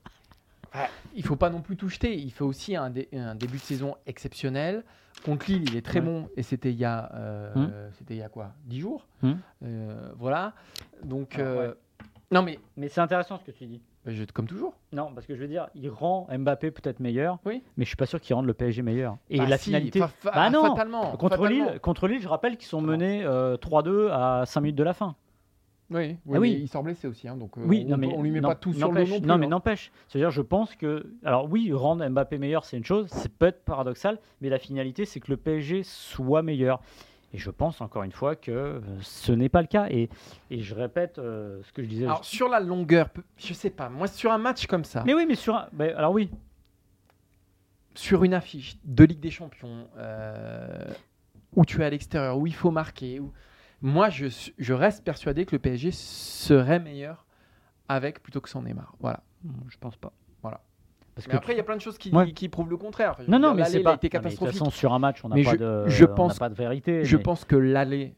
[0.73, 2.15] ah, il faut pas non plus tout jeter.
[2.17, 4.85] Il fait aussi un, dé- un début de saison exceptionnel.
[5.25, 6.07] Contre Lille, il est très Ouais.
[6.07, 7.71] bon et c'était il y a, euh, Hmm.
[7.99, 9.07] c'était il y a quoi, 10 jours?
[9.23, 9.33] Hmm.
[9.65, 10.55] Euh, voilà.
[11.05, 11.75] Donc Alors, euh, ouais.
[12.31, 13.83] non, mais Mais c'est intéressant ce que tu dis.
[14.07, 14.73] bah, je- comme toujours.
[14.93, 17.63] Non, parce que je veux dire, il rend Mbappé peut-être meilleur, Oui.
[17.77, 19.19] mais je suis pas sûr qu'il rende le PSG meilleur.
[19.29, 20.01] Et Bah la si, finalité.
[20.25, 21.49] Bah non, fatalement, Contre fatalement.
[21.71, 24.95] Lille, contre Lille, je rappelle qu'ils sont menés euh, 3-2 à 5 minutes de la
[24.95, 25.17] fin.
[25.91, 26.59] Oui, oui, Ah oui.
[26.63, 28.51] il sort blessé aussi, hein, donc euh, Oui, on, non, mais on lui met non-
[28.51, 29.27] pas tout sur le non plus.
[29.27, 29.51] Non, mais hein.
[29.51, 29.91] n'empêche.
[30.09, 31.05] C'est-à-dire, je pense que.
[31.25, 33.09] Alors, oui, rendre Mbappé meilleur, c'est une chose.
[33.11, 36.81] C'est peut-être paradoxal, mais la finalité, c'est que le PSG soit meilleur.
[37.33, 39.87] Et je pense encore une fois que euh, ce n'est pas le cas.
[39.91, 40.09] Et,
[40.51, 42.05] et je répète euh, ce que je disais.
[42.05, 43.89] Alors sur la longueur, je sais pas.
[43.89, 45.69] Moi, sur un match comme ça, mais oui, mais sur un.
[45.73, 46.31] ben, alors, oui.
[47.95, 50.85] sur une affiche de Ligue des Champions euh,
[51.55, 53.33] où tu es à l'extérieur, où il faut marquer, où...
[53.83, 57.25] moi je, reste persuadé que le PSG serait meilleur
[57.89, 58.95] avec plutôt que sans Neymar.
[59.01, 59.23] Voilà.
[59.69, 60.13] Je pense pas.
[60.43, 60.61] Voilà.
[61.15, 62.33] Parce Mais que après, il y a plein de choses qui, Ouais.
[62.33, 63.13] qui prouvent le contraire.
[63.13, 63.95] Enfin, Non, non, mais c'est pas.
[63.95, 64.59] été non, mais de toute catastrophique.
[64.59, 67.05] façon, sur un match, on n'a pas, je- de, je on pas de vérité.
[67.05, 68.15] Je mais- pense que l'aller,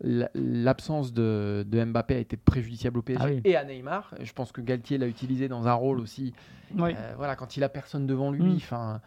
[0.00, 3.40] la- l'absence de, de Mbappé a été préjudiciable au PSG Ah oui.
[3.44, 4.14] et à Neymar.
[4.20, 6.34] Je pense que Galtier l'a utilisé dans un rôle aussi.
[6.76, 6.94] Oui.
[6.96, 8.56] Euh, voilà, quand il a personne devant lui, Mm.
[8.56, 9.00] enfin,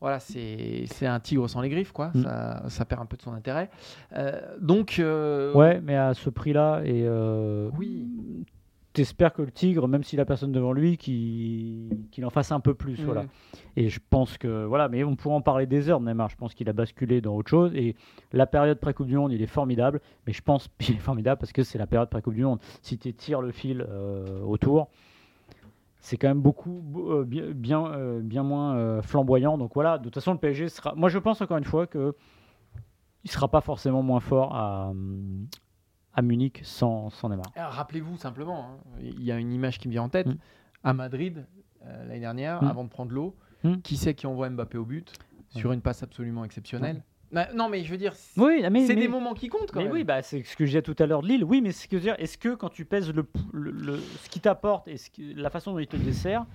[0.00, 2.10] voilà, c'est un tigre sans les griffes, quoi.
[2.14, 2.22] Mm.
[2.22, 3.70] Ça, ça perd un peu de son intérêt.
[4.14, 8.06] Euh, donc, euh, Ouais, mais à ce prix-là, et euh, Oui.
[8.92, 12.60] t'espères que le tigre, même s'il a personne devant lui, qu'il qu'il en fasse un
[12.60, 13.02] peu plus.
[13.02, 13.22] Voilà.
[13.22, 13.28] Mm.
[13.78, 16.28] Et je pense que voilà, mais on pourrait en parler des heures Neymar.
[16.28, 17.72] Je pense qu'il a basculé dans autre chose.
[17.74, 17.96] Et
[18.32, 20.00] la période pré-Coupe du Monde, il est formidable.
[20.26, 22.58] Mais je pense qu'il est formidable parce que c'est la période pré-Coupe du Monde.
[22.82, 24.88] Si tu tires le fil euh, autour,
[26.00, 29.58] c'est quand même beaucoup beau- euh, bien, bien, euh, bien moins euh, flamboyant.
[29.58, 30.94] Donc voilà, de toute façon, le PSG sera.
[30.94, 32.14] Moi, je pense encore une fois que
[33.24, 34.92] il sera pas forcément moins fort à,
[36.14, 37.46] à Munich sans, sans Neymar.
[37.56, 40.28] Rappelez-vous simplement, hein, il y a une image qui me vient en tête.
[40.28, 40.36] Mm.
[40.84, 41.46] À Madrid,
[41.84, 42.68] l'année dernière, Mm.
[42.68, 43.76] avant de prendre l'eau, Mm.
[43.82, 45.12] qui c'est qui envoie Mbappé au but
[45.48, 47.02] sur une passe absolument exceptionnelle?
[47.32, 49.70] Bah, Non, mais je veux dire, c'est Oui, mais, c'est mais- des moments qui comptent
[49.72, 49.92] quand Mais même.
[49.92, 51.44] oui, bah, c'est ce que je disais tout à l'heure de Lille.
[51.44, 53.98] Oui, mais ce que je veux dire, est-ce que quand tu pèses le, le- le-
[53.98, 56.46] ce qui t'apporte et ce qui- la façon dont il te dessert,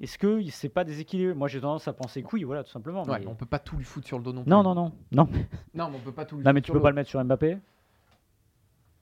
[0.00, 1.34] est-ce que c'est pas déséquilibré?
[1.34, 3.02] Moi, j'ai tendance à penser que oui, voilà, tout simplement.
[3.04, 4.50] Ouais, mais- on peut pas tout lui foutre sur le dos non plus.
[4.50, 5.28] Non, non, non, non.
[5.74, 7.22] Non, mais on peut pas tout lui Non, mais tu peux pas le mettre sur
[7.24, 7.58] Mbappé?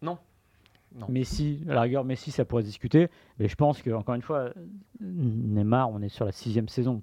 [0.02, 0.18] Non.
[0.96, 1.06] Non.
[1.08, 3.08] Messi, à la rigueur, Messi, ça pourrait se discuter.
[3.38, 4.50] Mais je pense que encore une fois,
[5.00, 7.02] Neymar, on est sur la sixième saison.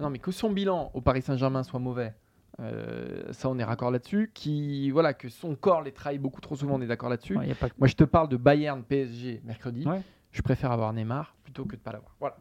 [0.00, 2.12] Non, mais que son bilan au Paris Saint-Germain soit mauvais,
[2.58, 4.30] euh, ça on est raccord là-dessus.
[4.34, 7.36] Qui, voilà, que son corps les trahit beaucoup trop souvent, on est d'accord là-dessus.
[7.36, 9.86] Ouais, pas Moi, je te parle de Bayern PSG mercredi.
[9.86, 10.02] Ouais.
[10.32, 12.14] Je préfère avoir Neymar plutôt que de pas l'avoir.
[12.20, 12.36] Voilà.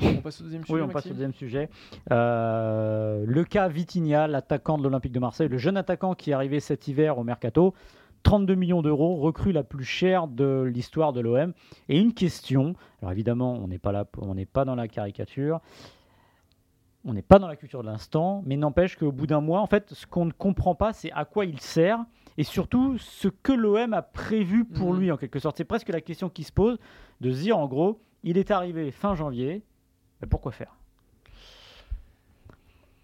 [0.00, 0.74] On passe au deuxième sujet.
[0.74, 1.68] Oui, on passe au deuxième sujet.
[2.12, 6.60] Euh, le cas Vitinha, l'attaquant de l'Olympique de Marseille, le jeune attaquant qui est arrivé
[6.60, 7.74] cet hiver au mercato,
[8.22, 11.52] 32 millions d'euros, recrue la plus chère de l'histoire de l'OM.
[11.88, 15.60] Et une question, alors évidemment, on n'est pas là, on n'est pas dans la caricature,
[17.04, 19.66] on n'est pas dans la culture de l'instant, mais n'empêche qu'au bout d'un mois, en
[19.66, 22.04] fait, ce qu'on ne comprend pas, c'est à quoi il sert.
[22.36, 25.00] Et surtout, ce que l'OM a prévu pour Mhm.
[25.00, 25.56] lui, en quelque sorte.
[25.56, 26.78] C'est presque la question qui se pose,
[27.20, 29.62] de se dire, en gros, il est arrivé fin janvier,
[30.20, 30.74] mais pourquoi faire?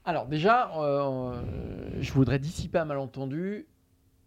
[0.04, 1.40] Alors déjà, euh,
[2.00, 3.66] je voudrais dissiper un malentendu.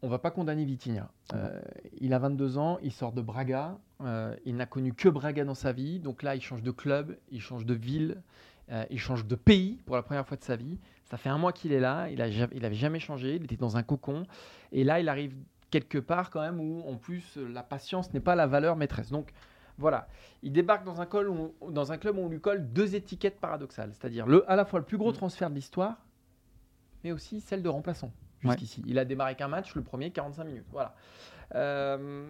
[0.02, 1.10] On va pas condamner Vitinha.
[1.34, 1.60] Euh,
[2.00, 3.78] il a 22 ans, il sort de Braga.
[4.02, 6.00] euh, il n'a connu que Braga dans sa vie.
[6.00, 8.22] Donc là, il change de club, il change de ville,
[8.72, 10.78] euh, il change de pays pour la première fois de sa vie.
[11.06, 12.10] Ça fait un mois qu'il est là.
[12.10, 13.36] Il a, ja- il avait jamais changé.
[13.36, 14.26] Il était dans un cocon.
[14.72, 15.36] Et là, il arrive
[15.72, 19.10] quelque part quand même où, en plus, la patience n'est pas la valeur maîtresse.
[19.10, 19.32] Donc
[19.78, 20.08] voilà,
[20.44, 23.40] il débarque dans un, col où- dans un club où on lui colle deux étiquettes
[23.40, 25.98] paradoxales, c'est-à-dire le, à la fois le plus gros transfert de l'histoire,
[27.04, 28.12] mais aussi celle de remplaçant
[28.52, 28.84] jusqu'ici.
[28.88, 30.66] Il a démarré qu'un match, le premier, 45 minutes.
[30.72, 30.96] Voilà.
[31.56, 32.28] Euh,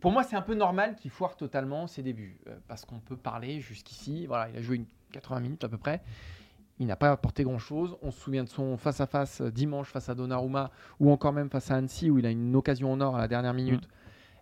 [0.00, 3.16] pour moi, c'est un peu normal qu'il foire totalement ses débuts, euh, parce qu'on peut
[3.16, 4.26] parler jusqu'ici.
[4.26, 6.02] Voilà, il a joué une 80 minutes à peu près.
[6.80, 7.96] Il n'a pas apporté grand-chose.
[8.02, 11.70] On se souvient de son face-à-face euh, dimanche face à Donnarumma, ou encore même face
[11.70, 13.88] à Annecy, où il a une occasion en or à la dernière minute,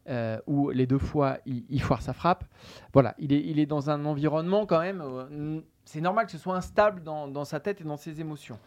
[0.08, 2.44] euh, où les deux fois, il, il foire sa frappe.
[2.92, 5.02] Voilà, il est, il est dans un environnement quand même.
[5.02, 8.58] euh, c'est normal que ce soit instable dans, dans sa tête et dans ses émotions.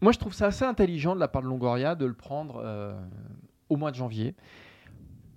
[0.00, 2.94] Moi, je trouve ça assez intelligent de la part de Longoria de le prendre euh,
[3.68, 4.34] au mois de janvier.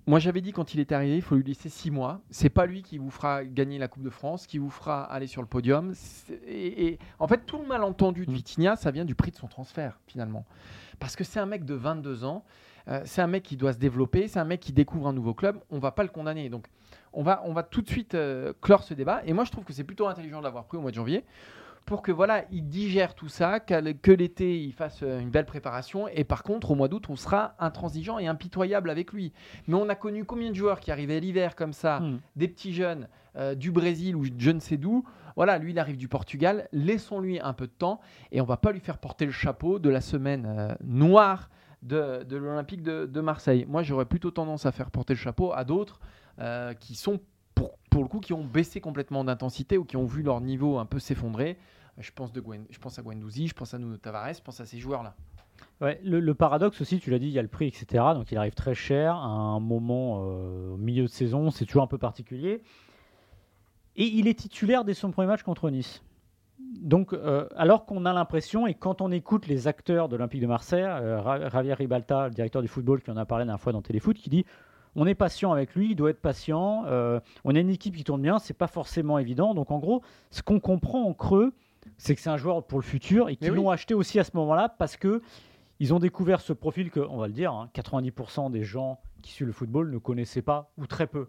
[0.06, 2.20] Moi, j'avais dit quand il est arrivé, il faut lui laisser six mois.
[2.30, 5.26] C'est pas lui qui vous fera gagner la Coupe de France, qui vous fera aller
[5.26, 5.92] sur le podium.
[6.48, 8.34] Et en fait, tout le malentendu de Mm.
[8.34, 10.44] Vitinha, ça vient du prix de son transfert, finalement.
[10.98, 12.44] Parce que c'est un mec de 22 ans,
[12.88, 15.34] euh, c'est un mec qui doit se développer, c'est un mec qui découvre un nouveau
[15.34, 15.60] club.
[15.70, 16.48] On va pas le condamner.
[16.48, 16.66] Donc,
[17.12, 19.22] on va, on va tout de suite euh, clore ce débat.
[19.26, 21.24] Et moi, je trouve que c'est plutôt intelligent de l'avoir pris au mois de janvier
[21.86, 26.06] pour que voilà, il digère tout ça, que l'été il fasse euh, une belle préparation
[26.08, 29.32] et par contre au mois d'août on sera intransigeant et impitoyable avec lui.
[29.66, 32.18] Mais on a connu combien de joueurs qui arrivaient l'hiver comme ça, Hmm.
[32.36, 35.04] des petits jeunes euh, du Brésil ou je ne sais d'où.
[35.36, 38.00] Voilà, lui il arrive du Portugal, laissons-lui un peu de temps
[38.32, 41.50] et on va pas lui faire porter le chapeau de la semaine euh, noire
[41.82, 43.64] de, de l'Olympique de, de Marseille.
[43.68, 46.00] Moi j'aurais plutôt tendance à faire porter le chapeau à d'autres
[46.40, 47.20] euh, qui sont
[47.90, 50.86] pour, le coup qui ont baissé complètement d'intensité ou qui ont vu leur niveau un
[50.86, 51.58] peu s'effondrer.
[51.98, 54.60] Je pense, de Gwen- je pense à Guendouzi, je pense à Nuno Tavares, je pense
[54.60, 55.14] à ces joueurs-là.
[55.80, 58.04] Le, paradoxe aussi, tu l'as dit, il y a le prix, etc.
[58.14, 61.82] Donc il arrive très cher à un moment euh, au milieu de saison, c'est toujours
[61.82, 62.62] un peu particulier.
[63.96, 66.02] Et il est titulaire dès son premier match contre Nice.
[66.80, 70.46] Donc, euh, alors qu'on a l'impression, et quand on écoute les acteurs de l'Olympique de
[70.46, 73.72] Marseille, euh, Javier Ribalta, le directeur du football, qui en a parlé la dernière fois
[73.72, 74.44] dans Téléfoot, qui dit
[74.96, 78.04] on est patient avec lui, il doit être patient, euh, on a une équipe qui
[78.04, 79.54] tourne bien, c'est pas forcément évident.
[79.54, 81.52] Donc, en gros, ce qu'on comprend en creux,
[81.98, 83.56] c'est que c'est un joueur pour le futur et qu'ils oui.
[83.56, 85.22] l'ont acheté aussi à ce moment-là parce que
[85.78, 89.32] ils ont découvert ce profil que, on va le dire, hein, 90% des gens qui
[89.32, 91.26] suivent le football ne connaissaient pas ou très peu.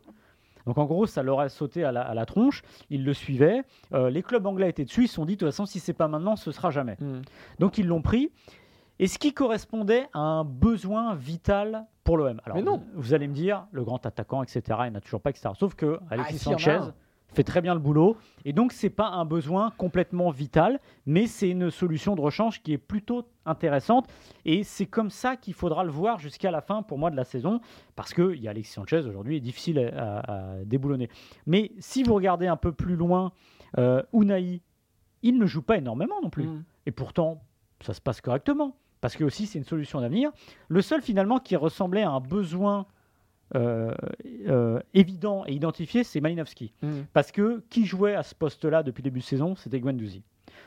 [0.66, 2.62] Donc en gros, ça leur a sauté à la, à la tronche.
[2.90, 3.64] Ils le suivaient.
[3.94, 5.06] Euh, les clubs anglais étaient dessus.
[5.06, 6.98] Ils se sont dit, de toute façon, si c'est pas maintenant, ce sera jamais.
[7.60, 8.32] Donc ils l'ont pris.
[9.02, 12.40] Et ce qui correspondait à un besoin vital pour l'OM.
[12.46, 12.84] Alors Mais non.
[12.94, 15.50] Vous, allez me dire, le grand attaquant, etc., il n'a toujours pas, etc.
[15.58, 16.80] Sauf que Alexis si, il y en a Sanchez
[17.34, 18.16] fait très bien le boulot.
[18.46, 22.74] Et donc, c'est pas un besoin complètement vital, mais c'est une solution de rechange qui
[22.74, 24.08] est plutôt intéressante.
[24.46, 27.24] Et c'est comme ça qu'il faudra le voir jusqu'à la fin, pour moi, de la
[27.24, 27.60] saison,
[27.96, 31.10] parce qu'il y a Alexis Sanchez aujourd'hui, est difficile à, à, déboulonner.
[31.48, 33.32] Mais si vous regardez un peu plus loin,
[33.80, 34.62] euh, Unai,
[35.24, 36.46] il ne joue pas énormément non plus.
[36.46, 36.64] Mm.
[36.86, 37.42] Et pourtant,
[37.82, 38.76] ça se passe correctement.
[39.02, 40.32] Parce que aussi, c'est une solution d'avenir.
[40.68, 42.86] Le seul finalement qui ressemblait à un besoin
[43.56, 43.94] euh,
[44.48, 46.72] euh, évident et identifié, c'est Malinowski.
[46.82, 47.02] Mm.
[47.12, 50.24] Parce que qui jouait à ce poste-là depuis le début de saison, c'était Guendouzi.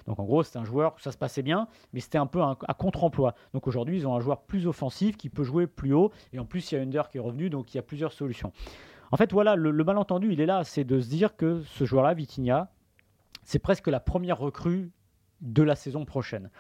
[0.07, 2.59] Donc en gros, c'est un joueur, ça se passait bien, mais c'était un peu un,
[2.69, 3.35] à contre-emploi.
[3.55, 6.13] Donc aujourd'hui, ils ont un joueur plus offensif qui peut jouer plus haut.
[6.33, 8.13] Et en plus, il y a Under qui est revenu, donc il y a plusieurs
[8.13, 8.53] solutions.
[9.13, 11.85] En fait, voilà, le, le malentendu, il est là, c'est de se dire que ce
[11.85, 12.71] joueur-là, Vitinha,
[13.45, 14.91] c'est presque la première recrue
[15.41, 16.51] de la saison prochaine.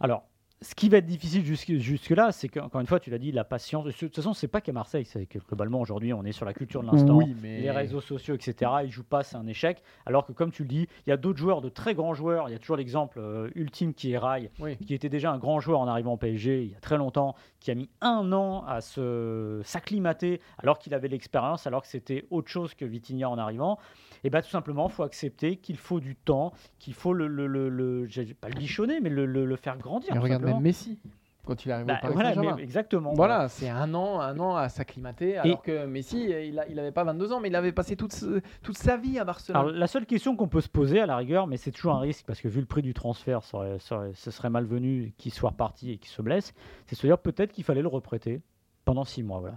[0.00, 0.24] Alors,
[0.64, 3.44] ce qui va être difficile jusque, jusque-là, c'est qu'encore une fois, tu l'as dit, la
[3.44, 3.84] patience.
[3.84, 6.54] De toute façon, c'est pas qu'à Marseille, c'est que globalement aujourd'hui, on est sur la
[6.54, 8.70] culture de l'instant, Oui, mais- les réseaux sociaux, etc.
[8.84, 9.82] Ils jouent pas, c'est un échec.
[10.06, 12.48] Alors que, comme tu le dis, il y a d'autres joueurs, de très grands joueurs.
[12.48, 14.76] Il y a toujours l'exemple euh, ultime qui est Rai, Oui.
[14.78, 17.34] qui était déjà un grand joueur en arrivant au PSG il y a très longtemps,
[17.64, 22.26] qui a mis un an à se s'acclimater alors qu'il avait l'expérience, alors que c'était
[22.30, 23.78] autre chose que Vitinha en arrivant.
[24.22, 27.46] Et bien tout simplement, il faut accepter qu'il faut du temps, qu'il faut le, le,
[27.46, 30.12] le, le- j'ai pas le bichonner, mais le, faire grandir.
[30.12, 30.58] Mais regarde simplement.
[30.58, 30.98] même Messi
[31.44, 32.56] quand il arrive Bah, au Paris voilà, Saint-Germain.
[32.56, 33.12] mais exactement.
[33.14, 36.92] Voilà, c'est un an, un an à s'acclimater, alors que Messi, il, a- il avait
[36.92, 39.60] pas 22 ans, mais il avait passé toute, ce- toute sa vie à Barcelone.
[39.60, 42.00] Alors, la seule question qu'on peut se poser à la rigueur, mais c'est toujours un
[42.00, 45.12] risque parce que vu le prix du transfert, ça aurait- ça aurait- ce serait malvenu
[45.18, 46.52] qu'il soit reparti et qu'il se blesse,
[46.86, 48.40] c'est se dire peut-être qu'il fallait le reprêter
[48.84, 49.40] pendant six mois.
[49.40, 49.56] Voilà.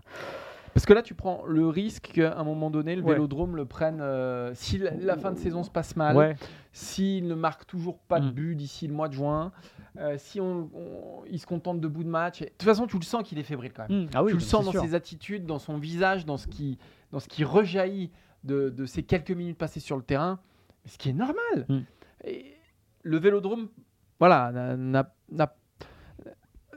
[0.73, 3.13] Parce que là, tu prends le risque qu'à un moment donné, le Ouais.
[3.13, 4.00] Vélodrome le prenne.
[4.00, 6.36] euh, si la, la fin de saison se passe mal, Ouais,
[6.71, 8.32] s'il ne marque toujours pas de Mm.
[8.32, 9.52] but d'ici le mois de juin,
[9.99, 12.41] euh, si on, on- il se contente de bout de match.
[12.41, 14.03] et- De toute façon, tu le sens qu'il est fébrile quand même.
[14.05, 14.81] Mmh, ah oui, tu le sens dans sûr.
[14.83, 16.77] ses attitudes, dans son visage, dans ce qui,
[17.12, 18.12] dans ce qui rejaillit
[18.43, 20.39] de, de ces quelques minutes passées sur le terrain,
[20.86, 21.65] ce qui est normal.
[21.67, 21.79] Mm.
[22.25, 22.53] Et
[23.03, 23.67] le Vélodrome,
[24.19, 24.75] voilà,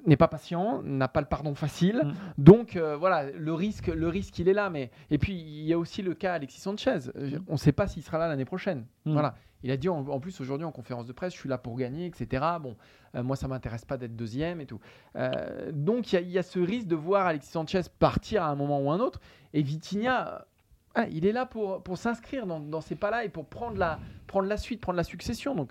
[0.07, 2.03] n'est pas patient, n'a pas le pardon facile.
[2.05, 2.13] Mm.
[2.39, 4.71] Donc euh, voilà, le risque, le risque, il est là.
[4.71, 6.99] Mais et puis il y a aussi le cas Alexis Sanchez.
[7.49, 8.87] On ne sait pas s'il sera là l'année prochaine.
[9.05, 9.13] Mm.
[9.13, 11.77] Voilà, il a dit en, plus aujourd'hui en conférence de presse, je suis là pour
[11.77, 12.45] gagner, etc.
[12.61, 12.77] Bon,
[13.15, 14.81] euh, moi ça m'intéresse pas d'être deuxième et tout.
[15.17, 18.81] Euh, donc il y, a- ce risque de voir Alexis Sanchez partir à un moment
[18.81, 19.21] ou un autre.
[19.53, 20.47] Et Vitinha,
[20.99, 23.99] euh, il est là pour, pour s'inscrire dans, dans ces pas-là et pour prendre la,
[24.27, 25.55] prendre la suite, prendre la succession.
[25.55, 25.71] Donc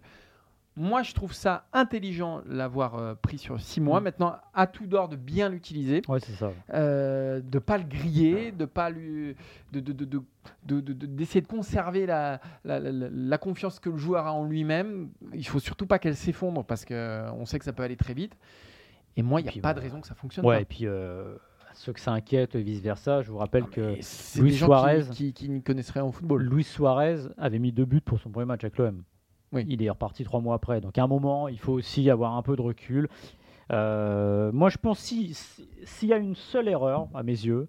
[0.79, 3.99] moi je trouve ça intelligent l'avoir euh, pris sur six mois.
[3.99, 4.03] Mm.
[4.05, 6.51] Maintenant, à tout d'or de bien l'utiliser Ouais, c'est ça.
[6.73, 9.35] euh, de pas le griller, de pas lui,
[9.73, 10.21] de, de- de- de-
[10.65, 14.25] de- de- de- d'essayer de conserver la, la, la- la- la confiance que le joueur
[14.25, 15.09] a en lui-même.
[15.33, 17.97] Il faut surtout pas qu'elle s'effondre parce que euh, on sait que ça peut aller
[17.97, 18.35] très vite.
[19.17, 20.61] Et moi, il n'y a pas de raison que ça fonctionne Ouais, pas.
[20.61, 21.35] et puis euh,
[21.73, 23.95] ceux que ça inquiète et vice versa, je vous rappelle Non, que
[24.39, 26.41] Luis Suarez- qui, qui, qui n'y connaissent rien au football.
[26.43, 29.03] Luis Suarez avait mis deux buts pour son premier match avec l'OM.
[29.51, 29.65] Oui.
[29.67, 30.79] Il est reparti trois mois après.
[30.81, 33.09] Donc à un moment, il faut aussi avoir un peu de recul.
[33.71, 37.67] Euh, moi, je pense si si- s'il y a une seule erreur à mes yeux,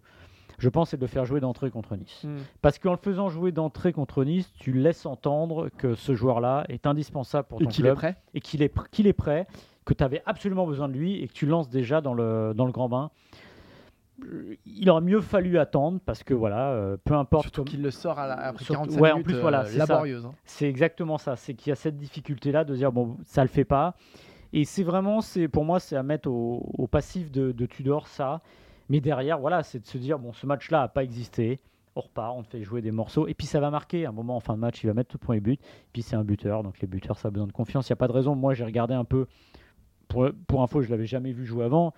[0.58, 2.24] je pense c'est de le faire jouer d'entrée contre Nice.
[2.24, 2.36] Mm.
[2.62, 6.86] Parce qu'en le faisant jouer d'entrée contre Nice, tu laisses entendre que ce joueur-là est
[6.86, 8.16] indispensable pour Et ton qu'il est prêt.
[8.34, 9.46] et qu'il est, pr- qu'il est prêt,
[9.84, 12.66] que tu avais absolument besoin de lui et que tu lances déjà dans le, dans
[12.66, 13.10] le grand bain.
[14.66, 17.44] Il aurait mieux fallu attendre parce que voilà, euh, peu importe.
[17.44, 19.26] Surtout qu'il le sort à la- après Surtout- 45 ouais, en minutes.
[19.26, 20.26] plus, voilà, euh, laborieuse.
[20.26, 20.32] hein.
[20.44, 21.36] C'est exactement ça.
[21.36, 23.94] C'est qu'il y a cette difficulté-là de dire bon, ça le fait pas.
[24.52, 28.06] Et c'est vraiment, c'est pour moi, c'est à mettre au, au passif de, de Tudor
[28.08, 28.40] ça.
[28.88, 31.60] Mais derrière, voilà, c'est de se dire bon, ce match-là a pas existé.
[31.96, 33.26] On repart, on te fait jouer des morceaux.
[33.28, 34.06] Et puis ça va marquer.
[34.06, 35.60] À un moment en fin de match, il va mettre tout premier but.
[35.92, 36.62] Puis c'est un buteur.
[36.62, 37.88] Donc les buteurs, ça a besoin de confiance.
[37.88, 38.34] Il n'y a pas de raison.
[38.34, 39.26] Moi, j'ai regardé un peu.
[40.08, 41.94] Pour, pour info, je l'avais jamais vu jouer avant.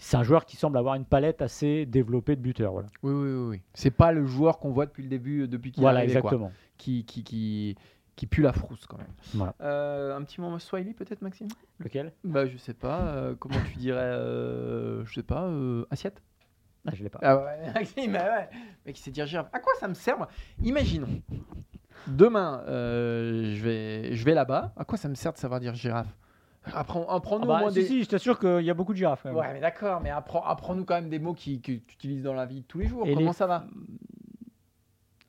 [0.00, 2.72] C'est un joueur qui semble avoir une palette assez développée de buteurs.
[2.72, 3.48] Voilà, Oui, oui, oui.
[3.56, 3.62] oui.
[3.74, 6.12] C'est pas le joueur qu'on voit depuis le début, euh, depuis qu'il est voilà arrivé,
[6.20, 6.30] quoi.
[6.30, 6.52] exactement.
[6.76, 7.76] Qui, qui, qui,
[8.14, 9.12] qui pue la frousse quand même.
[9.34, 9.54] Voilà.
[9.60, 11.48] Euh, un petit moment Swahili peut-être, Maxime?
[11.80, 12.12] Lequel?
[12.24, 16.22] Bah je sais pas, euh, comment tu dirais, euh, je sais pas, euh, assiette?
[16.86, 17.18] Ah, Je l'ai pas.
[17.22, 18.48] Ah ouais, Maxime, bah ouais.
[18.86, 19.48] Mais qui sait dire girafe.
[19.52, 20.28] À quoi ça me sert moi?
[20.62, 21.20] Imaginons,
[22.06, 25.74] demain, euh, je vais, je vais là-bas, à quoi ça me sert de savoir dire
[25.74, 26.06] girafe?
[26.74, 27.86] Apprends, apprends-nous Ah bah, au moins si, des...
[27.86, 29.22] si, je t'assure qu'il y a beaucoup de girafes.
[29.22, 29.38] quand même.
[29.38, 32.34] Ouais mais d'accord, mais apprends, apprends-nous quand même des mots qui, que tu utilises dans
[32.34, 33.06] la vie de tous les jours.
[33.06, 33.66] Et comment les- ça va?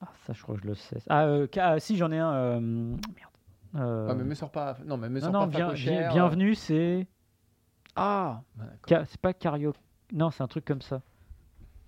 [0.01, 0.97] Ah, ça, je crois que je le sais.
[1.09, 2.31] Ah, euh, ah, si, j'en ai un.
[2.33, 2.97] euh, Merde.
[3.75, 5.99] Euh, Ah, mais me sors pas, non mais me non, sors non, pas bien- facochère.
[5.99, 7.05] bien- bienvenue, c'est.
[7.95, 8.65] Ah, bah,
[9.05, 9.73] C'est pas Cario.
[10.13, 11.01] Non, c'est un truc comme ça.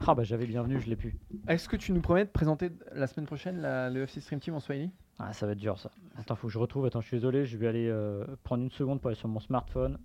[0.05, 1.15] Ah, bah j'avais bienvenue, je l'ai plus.
[1.47, 4.55] Est-ce que tu nous promets de présenter la semaine prochaine la, le FC Stream Team
[4.55, 4.91] en Swahili?
[5.19, 5.91] Ah, ça va être dur ça.
[6.31, 6.85] Attends, faut que je retrouve.
[6.85, 9.41] Attends, je suis désolé, je vais aller euh, prendre une seconde pour aller sur mon
[9.41, 9.99] smartphone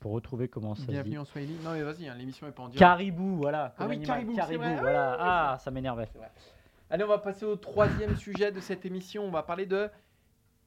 [0.00, 0.92] pour retrouver comment ça se dit.
[0.94, 1.54] Bienvenue en Swahili.
[1.62, 2.80] Non mais vas-y, hein, l'émission est pas en direct.
[2.80, 3.72] Caribou, voilà.
[3.78, 4.06] Ah oui, animal.
[4.08, 4.80] caribou, Caribou, vrai.
[4.80, 5.10] voilà.
[5.12, 6.08] Ouais, Ah, ça m'énervait.
[6.90, 9.22] Allez, on va passer au troisième sujet de cette émission.
[9.24, 9.88] On va parler de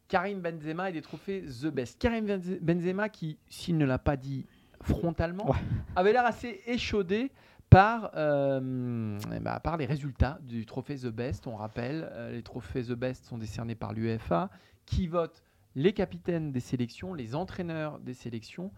[0.08, 2.00] Karim Benzema et des trophées The Best.
[2.00, 4.46] Karim Benze- Benzema qui, s'il ne l'a pas dit
[4.84, 5.58] frontalement, Ouais.
[5.98, 7.30] avait l'air assez échaudé
[7.70, 11.48] par, euh, ben, par les résultats du trophée The Best.
[11.48, 14.50] On rappelle, euh, les trophées The Best sont décernés par l'UEFA
[14.86, 15.44] qui vote
[15.76, 18.72] les capitaines des sélections, les entraîneurs des sélections,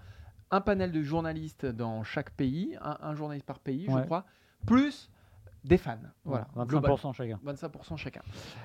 [0.49, 4.25] un panel de journalistes dans chaque pays, un, un journaliste par pays, je crois,
[4.65, 5.11] plus
[5.63, 5.97] des fans.
[6.23, 7.39] Voilà, 25% chacun.
[7.45, 8.21] 25% chacun.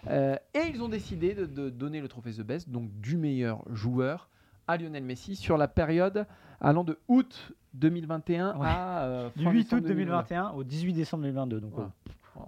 [0.07, 3.63] Euh, et ils ont décidé de, de donner le trophée The Best, donc du meilleur
[3.75, 4.29] joueur,
[4.69, 6.27] à Lionel Messi sur la période
[6.61, 8.67] allant de août 2021 Ouais.
[8.67, 11.61] à euh, Du fin 8 décembre août 2021 au 18 décembre 2022.
[11.61, 11.83] Donc, euh,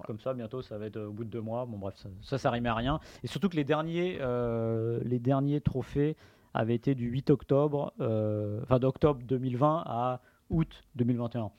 [0.06, 1.64] comme ça, bientôt, ça va être euh, au bout de deux mois.
[1.66, 3.00] Bon, bref, ça, ça, ça rime à rien.
[3.22, 6.16] Et surtout que les derniers, euh, les derniers trophées
[6.54, 11.50] avaient été du 8 octobre, euh, enfin d'octobre 2020 à août 2021.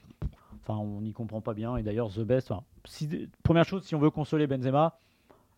[0.62, 1.76] Enfin, on n'y comprend pas bien.
[1.78, 2.52] Et d'ailleurs, The Best,
[2.86, 4.98] si- première chose, si on veut consoler Benzema,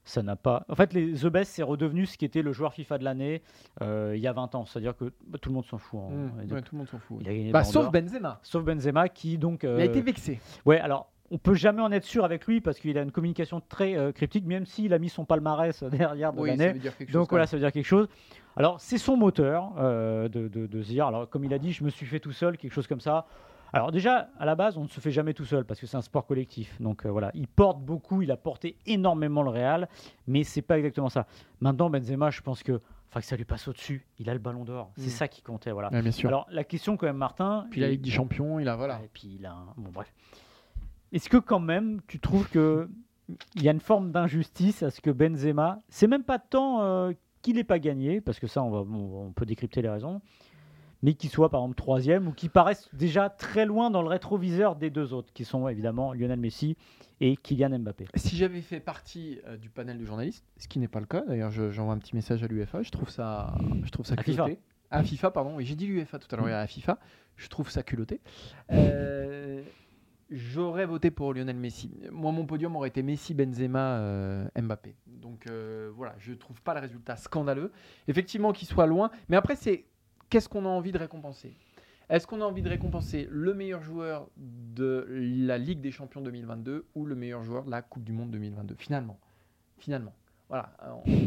[0.07, 0.65] ça n'a pas.
[0.69, 3.41] En fait, les The Best, c'est redevenu ce qui était le joueur FIFA de l'année
[3.81, 4.65] euh, il y a 20 ans.
[4.65, 5.99] C'est-à-dire que bah, tout le monde s'en fout.
[6.03, 6.09] hein.
[6.09, 7.17] Mmh, Et donc, ouais, tout le monde s'en fout.
[7.21, 7.91] il a gagné le Bah, sauf.
[7.91, 8.39] Benzema.
[8.43, 9.63] Sauf Benzema qui donc.
[9.63, 10.39] Il a euh, été vexé.
[10.65, 13.61] Ouais, alors on peut jamais en être sûr avec lui parce qu'il a une communication
[13.67, 16.73] très euh, cryptique, même s'il a mis son palmarès derrière de Oui, ça l'année.
[16.73, 17.13] veut dire quelque chose.
[17.21, 18.07] Donc voilà, ça veut dire quelque chose.
[18.55, 21.73] Alors c'est son moteur euh, de, de- de se dire, alors comme il a dit,
[21.73, 23.25] je me suis fait tout seul, quelque chose comme ça.
[23.73, 25.97] Alors déjà, à la base, on ne se fait jamais tout seul parce que c'est
[25.97, 26.81] un sport collectif.
[26.81, 29.89] Donc euh, voilà, il porte beaucoup, il a porté énormément le Real,
[30.25, 31.27] mais c'est pas exactement ça.
[31.59, 34.05] Maintenant, Benzema, je pense que, enfin, que ça lui passe au-dessus.
[34.19, 35.09] Il a le Ballon d'Or, c'est Mm.
[35.09, 35.71] ça qui comptait.
[35.71, 35.89] Voilà.
[35.91, 36.29] Ouais, bien sûr.
[36.29, 37.67] Alors la question quand même, Martin.
[37.69, 39.01] Puis la Ligue des Champions, il a voilà.
[39.03, 39.65] et puis il a un...
[39.75, 40.13] Bon, bref.
[41.11, 42.89] Est-ce que quand même, tu trouves que
[43.55, 47.11] il y a une forme d'injustice à ce que Benzema, c'est même pas tant euh,
[47.41, 50.21] qu'il n'ait pas gagné, parce que ça, on, va, on, on peut décrypter les raisons,
[51.03, 54.75] mais qu'il soit par exemple troisième ou qu'il paraisse déjà très loin dans le rétroviseur
[54.75, 56.75] des deux autres, qui sont évidemment Lionel Messi
[57.19, 58.07] et Kylian Mbappé.
[58.15, 61.21] Si j'avais fait partie euh, du panel de journalistes, ce qui n'est pas le cas,
[61.27, 64.23] d'ailleurs, je- j'envoie un petit message à l'UEFA, je trouve ça, je trouve ça À
[64.23, 64.51] culotté.
[64.51, 64.61] FIFA.
[64.89, 65.55] À FIFA, pardon.
[65.57, 66.49] Oui, j'ai dit l'UEFA tout à l'heure, Mm.
[66.51, 66.97] à FIFA.
[67.35, 68.21] Je trouve ça culotté.
[68.71, 69.61] Euh,
[70.29, 71.89] J'aurais voté pour Lionel Messi.
[72.11, 74.93] Moi, mon podium aurait été Messi, Benzema, euh, Mbappé.
[75.05, 77.71] Donc euh, voilà, je trouve pas le résultat scandaleux.
[78.09, 79.09] Effectivement, qu'il soit loin.
[79.29, 79.85] Mais après, c'est
[80.29, 81.55] qu'est-ce qu'on a envie de récompenser?
[82.09, 86.85] Est-ce qu'on a envie de récompenser le meilleur joueur de la Ligue des Champions 2022
[86.95, 89.19] ou le meilleur joueur de la Coupe du Monde 2022 Finalement,
[89.77, 90.13] finalement.
[90.47, 90.71] Voilà,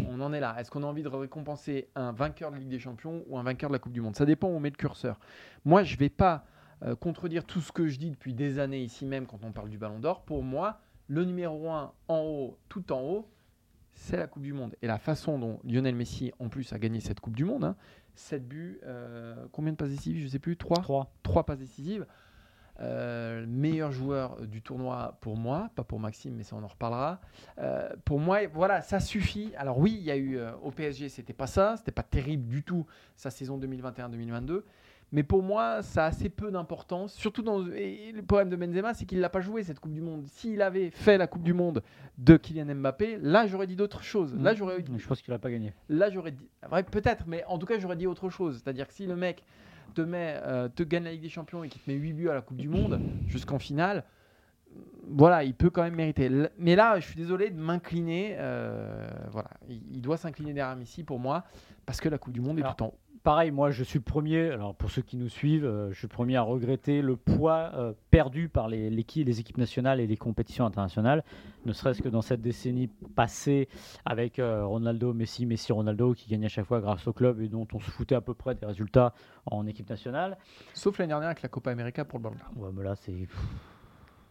[0.08, 0.56] on, en est là.
[0.58, 3.68] Est-ce qu'on a envie de récompenser un vainqueur de Ligue des Champions ou un vainqueur
[3.68, 4.16] de la Coupe du Monde?
[4.16, 5.20] Ça dépend où on met le curseur.
[5.66, 6.46] Moi, je ne vais pas
[6.82, 9.68] euh, contredire tout ce que je dis depuis des années ici même quand on parle
[9.68, 10.22] du Ballon d'Or.
[10.22, 13.28] Pour moi, le numéro 1 en haut, tout en haut,
[13.92, 14.74] c'est la Coupe du Monde.
[14.80, 17.76] Et la façon dont Lionel Messi, en plus, a gagné cette Coupe du Monde, hein,
[18.14, 21.12] 7 buts, euh, combien de passes décisives Je ne sais plus, 3 3.
[21.22, 22.06] trois passes décisives.
[22.80, 26.66] Euh, le meilleur joueur du tournoi pour moi, pas pour Maxime, mais ça on en
[26.66, 27.20] reparlera.
[27.58, 29.52] Euh, pour moi, voilà, ça suffit.
[29.56, 32.48] Alors oui, il y a eu euh, au PSG, c'était pas ça, c'était pas terrible
[32.48, 34.62] du tout sa saison 2021-2022.
[35.12, 37.14] Mais pour moi, ça a assez peu d'importance.
[37.14, 40.00] Surtout dans et le problème de Benzema, c'est qu'il l'a pas joué cette Coupe du
[40.00, 40.24] Monde.
[40.26, 41.82] S'il avait fait la Coupe du Monde
[42.18, 44.34] de Kylian Mbappé, là j'aurais dit d'autres choses.
[44.36, 45.72] Là j'aurais Je pense qu'il n'a pas gagné.
[45.88, 46.48] Là, j'aurais dit.
[46.68, 48.60] vrai, peut-être, mais en tout cas, j'aurais dit autre chose.
[48.62, 49.42] C'est-à-dire que si le mec
[49.94, 52.28] te, met, euh, te gagne la Ligue des Champions et qu'il te met 8 buts
[52.28, 54.04] à la Coupe du Monde jusqu'en finale,
[55.08, 56.30] voilà, il peut quand même mériter.
[56.58, 58.36] Mais là, je suis désolé de m'incliner.
[58.38, 61.44] euh, voilà, il, doit s'incliner derrière Messi pour moi,
[61.86, 62.98] parce que la Coupe du Monde est tout en haut.
[63.22, 66.06] Pareil, moi je suis le premier, alors pour ceux qui nous suivent, euh, je suis
[66.06, 70.64] le premier à regretter le poids euh, perdu par les, équipes nationales et les compétitions
[70.64, 71.22] internationales,
[71.66, 73.68] ne serait-ce que dans cette décennie passée
[74.06, 77.48] avec euh, Ronaldo, Messi, Messi, Ronaldo qui gagnait à chaque fois grâce au club et
[77.48, 79.12] dont on se foutait à peu près des résultats
[79.44, 80.38] en équipe nationale.
[80.72, 82.64] Sauf l'année dernière avec la Copa América pour le Ballon d'Or.
[82.64, 83.28] Ouais, mais là, c'est.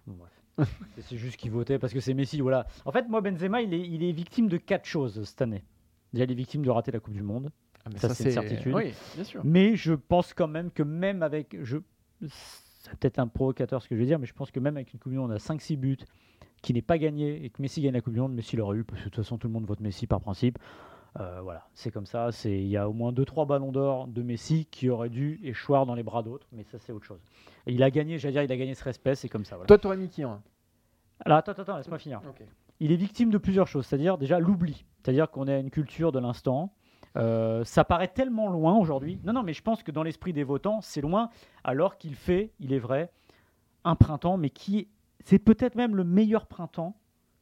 [0.08, 0.67] Bon, bref.
[0.95, 2.41] C'est- c'est juste qu'il votait parce que c'est Messi.
[2.41, 2.65] Voilà.
[2.86, 5.63] En fait, moi, Benzema, il est, il est victime de quatre choses cette année.
[6.12, 7.52] Déjà, il est victime de rater la Coupe du Monde.
[7.89, 8.73] Ah, mais Ça, c'est une certitude.
[8.73, 9.41] Oui, bien sûr.
[9.43, 11.58] Mais je pense quand même que même avec.
[11.63, 11.78] Je,
[12.28, 14.93] c'est peut-être un provocateur ce que je vais dire, mais je pense que même avec
[14.93, 15.97] une Coupe du Monde à 5-6 buts,
[16.62, 18.84] qui n'est pas gagné et que Messi gagne la Coupe du Monde, Messi l'aurait eu,
[18.84, 20.60] parce que de toute façon, tout le monde vote Messi par principe.
[21.19, 22.32] Euh, voilà, c'est comme ça.
[22.32, 25.86] C'est Il y a au moins 2-3 ballons d'or de Messi qui auraient dû échoir
[25.86, 27.22] dans les bras d'autres, mais ça, c'est autre chose.
[27.66, 29.55] Et il a gagné, j'allais dire, il a gagné ce respect, c'est comme ça.
[29.55, 29.68] Voilà.
[29.68, 30.41] Toi, t'aurais mis qui hein?
[31.26, 32.22] Alors attends, attends, laisse-moi finir.
[32.80, 36.20] Il est victime de plusieurs choses, c'est-à-dire déjà l'oubli, c'est-à-dire qu'on a une culture de
[36.20, 36.74] l'instant.
[37.18, 39.20] Euh, ça paraît tellement loin aujourd'hui.
[39.24, 41.30] Non, non, mais je pense que dans l'esprit des votants, c'est loin,
[41.64, 43.12] alors qu'il fait, il est vrai,
[43.84, 44.88] un printemps, mais qui
[45.26, 46.95] c'est peut-être même le meilleur printemps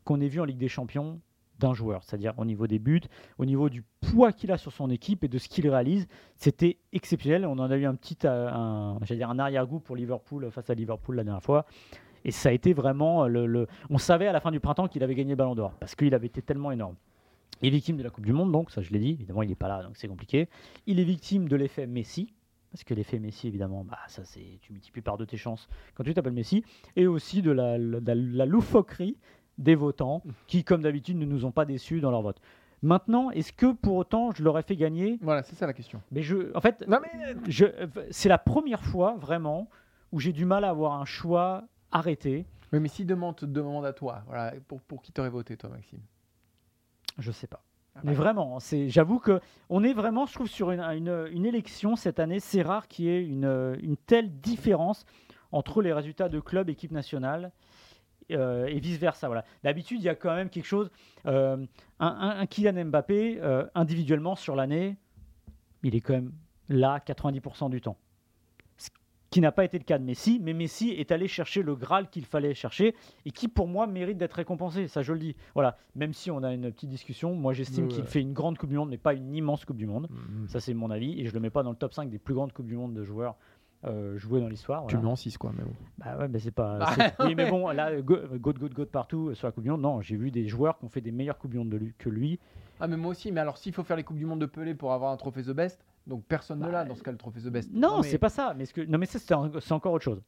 [0.04, 1.20] qu'on ait vu en Ligue des Champions
[1.60, 3.02] d'un joueur, c'est-à-dire au niveau des buts,
[3.40, 6.78] au niveau du poids qu'il a sur son équipe et de ce qu'il réalise, c'était
[6.94, 7.46] exceptionnel.
[7.46, 10.76] On en a eu un petit, euh, un, dire un arrière-goût pour Liverpool face à
[10.76, 11.66] Liverpool la dernière fois.
[12.26, 15.04] Et ça a été vraiment le, le- On savait à la fin du printemps qu'il
[15.04, 16.96] avait gagné le Ballon d'Or parce qu'il avait été tellement énorme.
[17.62, 19.12] Il est victime de la Coupe du Monde, donc ça je l'ai dit.
[19.12, 20.48] Évidemment, il n'est pas là, donc c'est compliqué.
[20.86, 22.34] Il est victime de l'effet Messi.
[22.72, 26.04] Parce que l'effet Messi, évidemment, bah, ça c'est tu multiplies par deux tes chances quand
[26.04, 26.64] tu t'appelles Messi,
[26.96, 29.18] et aussi de la, la- la loufoquerie
[29.58, 32.40] des votants qui, comme d'habitude, ne nous ont pas déçus dans leur vote.
[32.84, 35.18] Maintenant, est-ce que pour autant je l'aurais fait gagner?
[35.22, 36.00] Voilà, c'est ça la question.
[36.12, 37.66] Mais je, en fait, Non mais je,
[38.12, 39.68] c'est la première fois vraiment
[40.12, 42.46] où j'ai du mal à avoir un choix arrêté.
[42.74, 46.02] Oui, mais si demande demande à toi, voilà, pour, pour qui t'aurais voté toi, Maxime?
[47.18, 47.64] Je sais pas.
[47.96, 49.40] Ah Mais vraiment, c'est, j'avoue que
[49.70, 52.40] on est vraiment, je trouve, sur une, une- une élection cette année.
[52.40, 55.06] C'est rare qu'il y ait une, une telle différence
[55.52, 57.52] entre les résultats de club, équipe nationale
[58.32, 59.28] euh, et vice versa.
[59.28, 59.46] Voilà.
[59.64, 60.92] D'habitude, il y a quand même quelque chose.
[61.26, 61.58] euh,
[62.00, 64.98] un, un- un Kylian Mbappé euh, individuellement sur l'année,
[65.84, 66.34] il est quand même
[66.70, 67.98] là 90% du temps.
[69.38, 72.10] Qui n'a pas été le cas de Messi, mais Messi est allé chercher le Graal
[72.10, 74.88] qu'il fallait chercher et qui, pour moi, mérite d'être récompensé.
[74.88, 75.36] Ça, je le dis.
[75.54, 75.78] Voilà.
[75.94, 78.72] Même si on a une petite discussion, moi, j'estime Ouais, qu'il fait une grande Coupe
[78.72, 80.08] du Monde, mais pas une immense Coupe du Monde.
[80.10, 80.48] Mm.
[80.48, 81.22] Ça, c'est mon avis.
[81.22, 82.96] Et je le mets pas dans le top 5 des plus grandes Coupes du Monde
[82.96, 83.36] de joueurs
[83.86, 84.88] euh, joués dans l'histoire.
[84.88, 85.02] Tu voilà.
[85.02, 85.74] le mets en 6 quoi, mais bon.
[86.00, 86.80] Bah ouais, mais c'est pas.
[86.80, 89.66] Bah, oui, mais bon, là, go, go, go, go de partout euh, sur la Coupe
[89.66, 89.82] du Monde.
[89.82, 91.94] Non, j'ai vu des joueurs qui ont fait des meilleures Coupes du Monde de lui,
[92.00, 92.40] que lui.
[92.80, 94.76] Ah mais moi aussi, mais alors s'il faut faire les coupes du monde de Pelé
[94.76, 97.18] pour avoir un trophée The Best, donc personne ne Bah, l'a dans ce cas le
[97.18, 97.70] trophée The Best.
[97.74, 98.54] Non, mais- c'est pas ça.
[98.58, 98.82] Mais ce que...
[98.82, 100.22] Non, mais ça, c'est un- encore autre chose.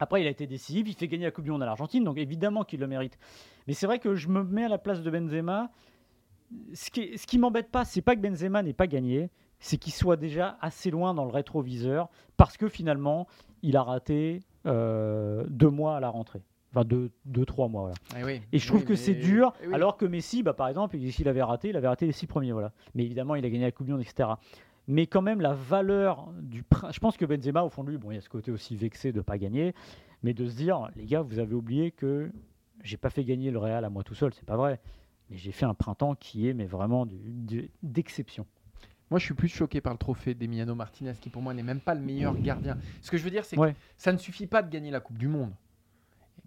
[0.00, 0.86] Après, il a été décisif.
[0.88, 3.16] Il fait gagner la Coupe du Monde à l'Argentine, donc évidemment qu'il le mérite.
[3.68, 5.70] Mais c'est vrai que je me mets à la place de Benzema.
[6.72, 9.30] Ce qui, ce qui m'embête pas, c'est pas que Benzema n'ait pas gagné,
[9.60, 13.26] c'est qu'il soit déjà assez loin dans le rétroviseur, parce que finalement,
[13.62, 16.42] il a raté euh, deux mois à la rentrée.
[16.72, 17.82] Enfin, deux, deux trois mois.
[17.82, 17.96] Voilà.
[18.16, 18.42] Ah oui.
[18.52, 19.74] Et je trouve Oui, que c'est dur, Eh oui.
[19.74, 22.50] alors que Messi, bah, par exemple, s'il avait raté, il avait raté les six premiers.
[22.52, 22.72] Voilà.
[22.96, 24.28] Mais évidemment, il a gagné la Coupe du Monde, etc.
[24.86, 26.62] Mais quand même, la valeur du.
[26.90, 28.76] Je pense que Benzema, au fond de lui, bon, il y a ce côté aussi
[28.76, 29.74] vexé de ne pas gagner,
[30.22, 32.30] mais de se dire, les gars, vous avez oublié que
[32.82, 34.80] j'ai pas fait gagner le Real à moi tout seul, c'est pas vrai.
[35.30, 37.06] Mais j'ai fait un printemps qui est mais vraiment
[37.82, 38.46] d'exception.
[39.10, 41.80] Moi, je suis plus choqué par le trophée d'Emiliano Martinez, qui pour moi n'est même
[41.80, 42.76] pas le meilleur gardien.
[43.00, 43.72] Ce que je veux dire, c'est Ouais.
[43.72, 45.52] que ça ne suffit pas de gagner la Coupe du Monde.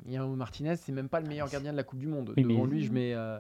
[0.06, 2.34] Emiliano Martinez, c'est même pas le meilleur gardien de la Coupe du Monde.
[2.38, 3.40] Oui, Devant mais- lui, je mets, euh,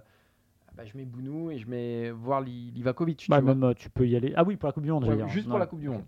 [0.77, 3.17] bah, je mets Bounou et je mets voir Li- Livakovic.
[3.17, 3.53] tu Bah, vois.
[3.55, 4.31] même, euh, tu peux y aller.
[4.37, 6.03] Ah oui, pour la Coupe du Monde, Ouais, juste pour la Coupe du Monde.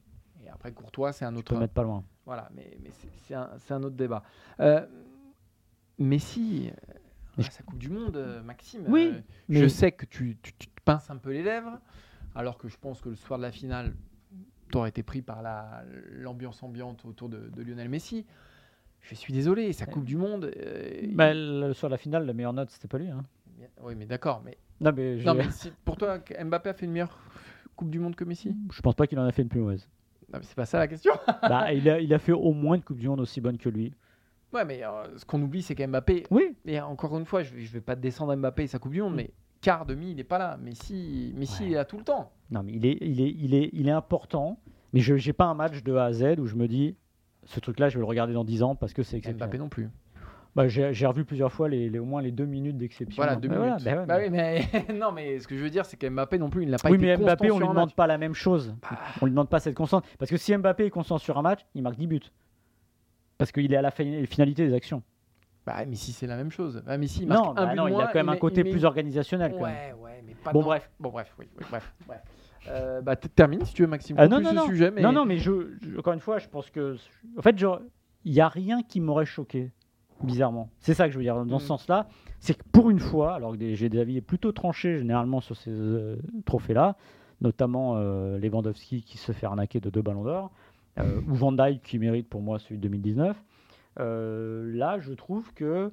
[0.45, 1.53] Et après, Courtois, c'est un Tu autre.
[1.53, 2.03] peux mettre pas loin.
[2.26, 3.34] Voilà, mais, mais c'est-
[3.74, 4.24] un, autre débat.
[4.59, 4.86] Euh,
[5.97, 6.93] Messi, euh,
[7.38, 10.67] Mais sa Coupe du Monde, Maxime, Oui, euh, mais- je sais que tu, tu- tu
[10.67, 11.80] te pinces un peu les lèvres,
[12.36, 13.93] alors que je pense que le soir de la finale,
[14.72, 18.26] tu aurais été pris par la- l'ambiance ambiante autour de, de Lionel Messi.
[19.01, 20.51] Je suis désolé, sa Coupe du Monde.
[20.57, 23.09] euh, Bah, le- sur la finale, la meilleure note, c'était pas lui.
[23.09, 23.24] hein.
[23.84, 24.41] Oui, mais d'accord.
[24.45, 27.18] Mais, Non, mais, non, mais si- pour toi, Mbappé a fait une meilleure
[27.76, 28.55] Coupe du Monde que Messi?
[28.74, 29.88] Je pense pas qu'il en a fait une plus mauvaise.
[30.32, 31.14] Non, mais c'est pas ça la question.
[31.43, 33.70] bah, il, a, il a fait au moins une Coupe du Monde aussi bonne que
[33.70, 33.93] lui.
[34.53, 37.72] ouais, mais euh, ce qu'on oublie, c'est qu'Mbappé, Oui, Et encore une fois, je je
[37.72, 39.32] vais pas descendre Mbappé et sa Coupe du Monde, mais
[39.62, 40.57] quart, demi, il n'est pas là.
[40.57, 41.70] Messi, Messi Ouais.
[41.70, 42.32] il est là tout le temps.
[42.51, 44.60] Non, mais il est, il est, il est, il est important.
[44.93, 46.95] Mais je n'ai pas un match de A à Z où je me dis,
[47.45, 49.60] ce truc-là, je vais le regarder dans 10 ans parce que c'est Mbappé exceptionnel.
[49.62, 49.89] non plus.
[50.60, 53.16] Bah, j'ai revu plusieurs fois les, les- au moins les deux minutes d'exception.
[53.22, 53.82] Voilà, deux Bah, minutes.
[53.82, 55.95] voilà, bah ouais, Bah mais- oui, mais non, mais ce que je veux dire, c'est
[55.95, 58.18] qu'Mbappé non plus, il n'a pas oui, été mais Mbappé, on lui demande pas la
[58.18, 58.76] même chose.
[59.22, 60.05] On lui demande pas cette constante.
[60.18, 62.20] Parce que si Mbappé est constant sur un match, il marque 10 buts.
[63.38, 65.01] Parce qu'il est à la fin- finalité des actions.
[65.66, 66.84] Bah, Messi, c'est la même chose.
[66.86, 68.64] Bah, Messi, il marque Non, un but non, de il a quand même un côté
[68.66, 69.53] met- plus organisationnel.
[69.53, 69.76] quand même.
[69.76, 70.89] Ouais, ouais, mais pas Bon, dans- bref.
[70.99, 72.22] Bon, bref, oui, oui, bref, bref.
[72.68, 74.18] Euh, bah, termine si tu veux, Maxime.
[74.20, 74.66] Ah, non, non, non.
[74.66, 75.01] sujet, mais...
[75.01, 75.51] Non, non, mais je,
[75.82, 76.97] je- encore une fois, je pense que.
[77.38, 77.80] En fait, genre,
[78.26, 79.72] il n'y a rien qui m'aurait choqué,
[80.26, 80.70] bizarrement.
[80.80, 81.36] C'est ça que je veux dire.
[81.45, 81.59] Dans Mm.
[81.59, 82.07] ce sens-là,
[82.39, 85.72] c'est que pour une fois, alors que j'ai des avis plutôt tranchés généralement sur ces
[85.72, 86.15] euh,
[86.45, 86.95] trophées-là,
[87.41, 90.51] notamment euh, Lewandowski qui se fait arnaquer de deux ballons d'or,
[90.99, 93.41] euh, ou Van Dijk qui mérite pour moi celui de 2019.
[93.99, 95.91] euh, là, je trouve que.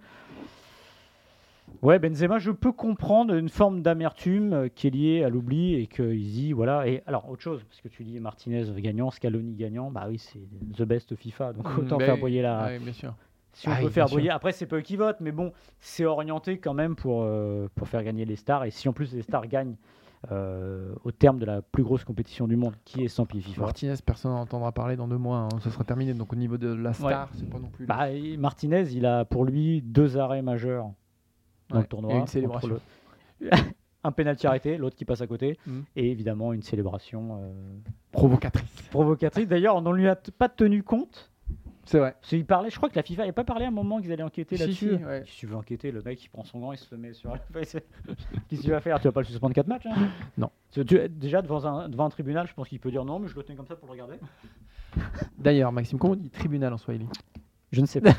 [1.82, 6.16] Ouais, Benzema, je peux comprendre une forme d'amertume qui est liée à l'oubli et qu'il
[6.20, 6.86] dit, voilà.
[6.88, 10.38] Et alors, autre chose, parce que tu dis Martinez gagnant, Scaloni gagnant, bah oui, c'est
[10.76, 12.70] the best FIFA, donc Mm, autant bah faire briller la.
[12.72, 13.14] Oui, bien sûr.
[13.56, 14.20] Si on Ah peut oui, faire sûr.
[14.34, 15.50] après c'est pas eux qui votent, mais bon,
[15.80, 18.64] c'est orienté quand même pour, euh, pour faire gagner les stars.
[18.64, 19.76] Et si en plus les stars gagnent
[20.30, 23.62] euh, au terme de la plus grosse compétition du monde, qui est sans pied FIFA
[23.62, 25.38] Martinez, personne n'en entendra parler dans deux mois.
[25.38, 26.12] hein, Ça sera terminé.
[26.12, 27.86] Donc au niveau de la star, c'est pas non plus.
[27.86, 30.90] Bah, Martinez, il a pour lui deux arrêts majeurs
[31.70, 32.12] dans Ouais, le tournoi.
[32.12, 32.78] et une célébration.
[33.40, 33.50] le-
[34.04, 35.80] un pénalty arrêté, l'autre qui passe à côté, Mm.
[35.96, 37.52] et évidemment une célébration euh,
[38.12, 38.82] provocatrice.
[38.90, 39.48] provocatrice.
[39.48, 41.30] D'ailleurs, on ne lui a pas tenu compte.
[41.86, 42.12] C'est vrai.
[42.20, 44.12] Parce qu'il parlait, je crois que la FIFA n'avait pas parlé à un moment qu'ils
[44.12, 44.96] allaient enquêter Si, là-dessus.
[44.98, 45.22] si, ouais.
[45.26, 47.30] Si tu veux enquêter, le mec il prend son gant, il se le met sur
[47.30, 47.76] la face.
[48.48, 48.98] Qu'est-ce que tu vas faire?
[49.00, 50.08] Tu vas pas le suspendre 4 matchs hein?
[50.36, 50.50] Non.
[50.72, 53.34] Tu- déjà devant un, devant un tribunal, je pense qu'il peut dire non, mais je
[53.36, 54.16] le tenais comme ça pour le regarder.
[55.38, 57.06] D'ailleurs, Maxime, comment on dit tribunal en Swahili?
[57.72, 58.10] Je ne sais pas.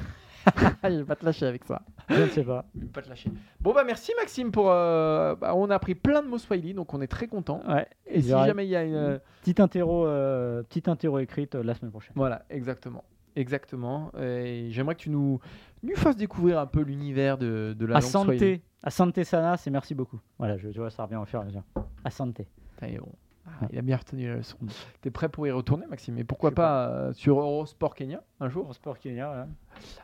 [0.83, 1.81] je vais pas te lâcher avec ça.
[2.09, 2.65] Je ne sais pas.
[2.75, 3.29] Je vais pas te lâcher.
[3.59, 4.71] Bon bah merci Maxime pour.
[4.71, 7.61] euh, bah, on a appris plein de mots swahili, donc on est très content.
[7.67, 7.85] Ouais.
[8.05, 9.19] Et si Il jamais il y a une.
[9.41, 12.13] Petite interro, euh, petite interro écrite euh, la semaine prochaine.
[12.15, 13.03] Voilà, exactement.
[13.37, 14.11] Exactement.
[14.19, 15.39] Et j'aimerais que tu nous,
[15.83, 18.61] nous fasses découvrir un peu l'univers de, de la langue swahili.
[18.83, 20.19] Asante, Asante Sana, c'est merci beaucoup.
[20.39, 21.63] Voilà, je, tu vois, ça revient au fur et à mesure.
[22.03, 22.41] Asante.
[22.81, 23.11] Est bon.
[23.45, 24.57] Ah, il a bien retenu la leçon.
[25.01, 26.17] T'es prêt pour y retourner, Maxime?
[26.17, 28.65] Et pourquoi pas euh, sur Eurosport Kenya un jour?
[28.65, 29.47] Pour Sport Kenya, voilà.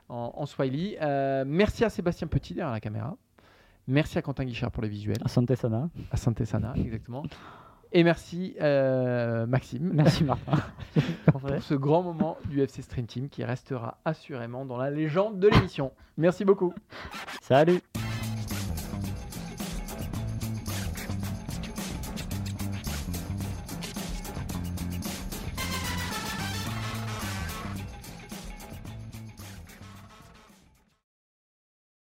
[0.08, 0.96] en, en Swahili.
[1.02, 3.18] Euh, merci à Sébastien Petit derrière la caméra.
[3.86, 5.18] Merci à Quentin Guichard pour les visuels.
[5.26, 5.90] Asante Sana.
[6.10, 7.24] À Santé Sana, exactement.
[7.96, 10.54] Et merci euh, Maxime Merci Martin.
[11.32, 15.48] pour ce grand moment du FC Stream Team qui restera assurément dans la légende de
[15.48, 15.91] l'émission.
[16.18, 16.74] Merci beaucoup.
[17.41, 17.82] Salut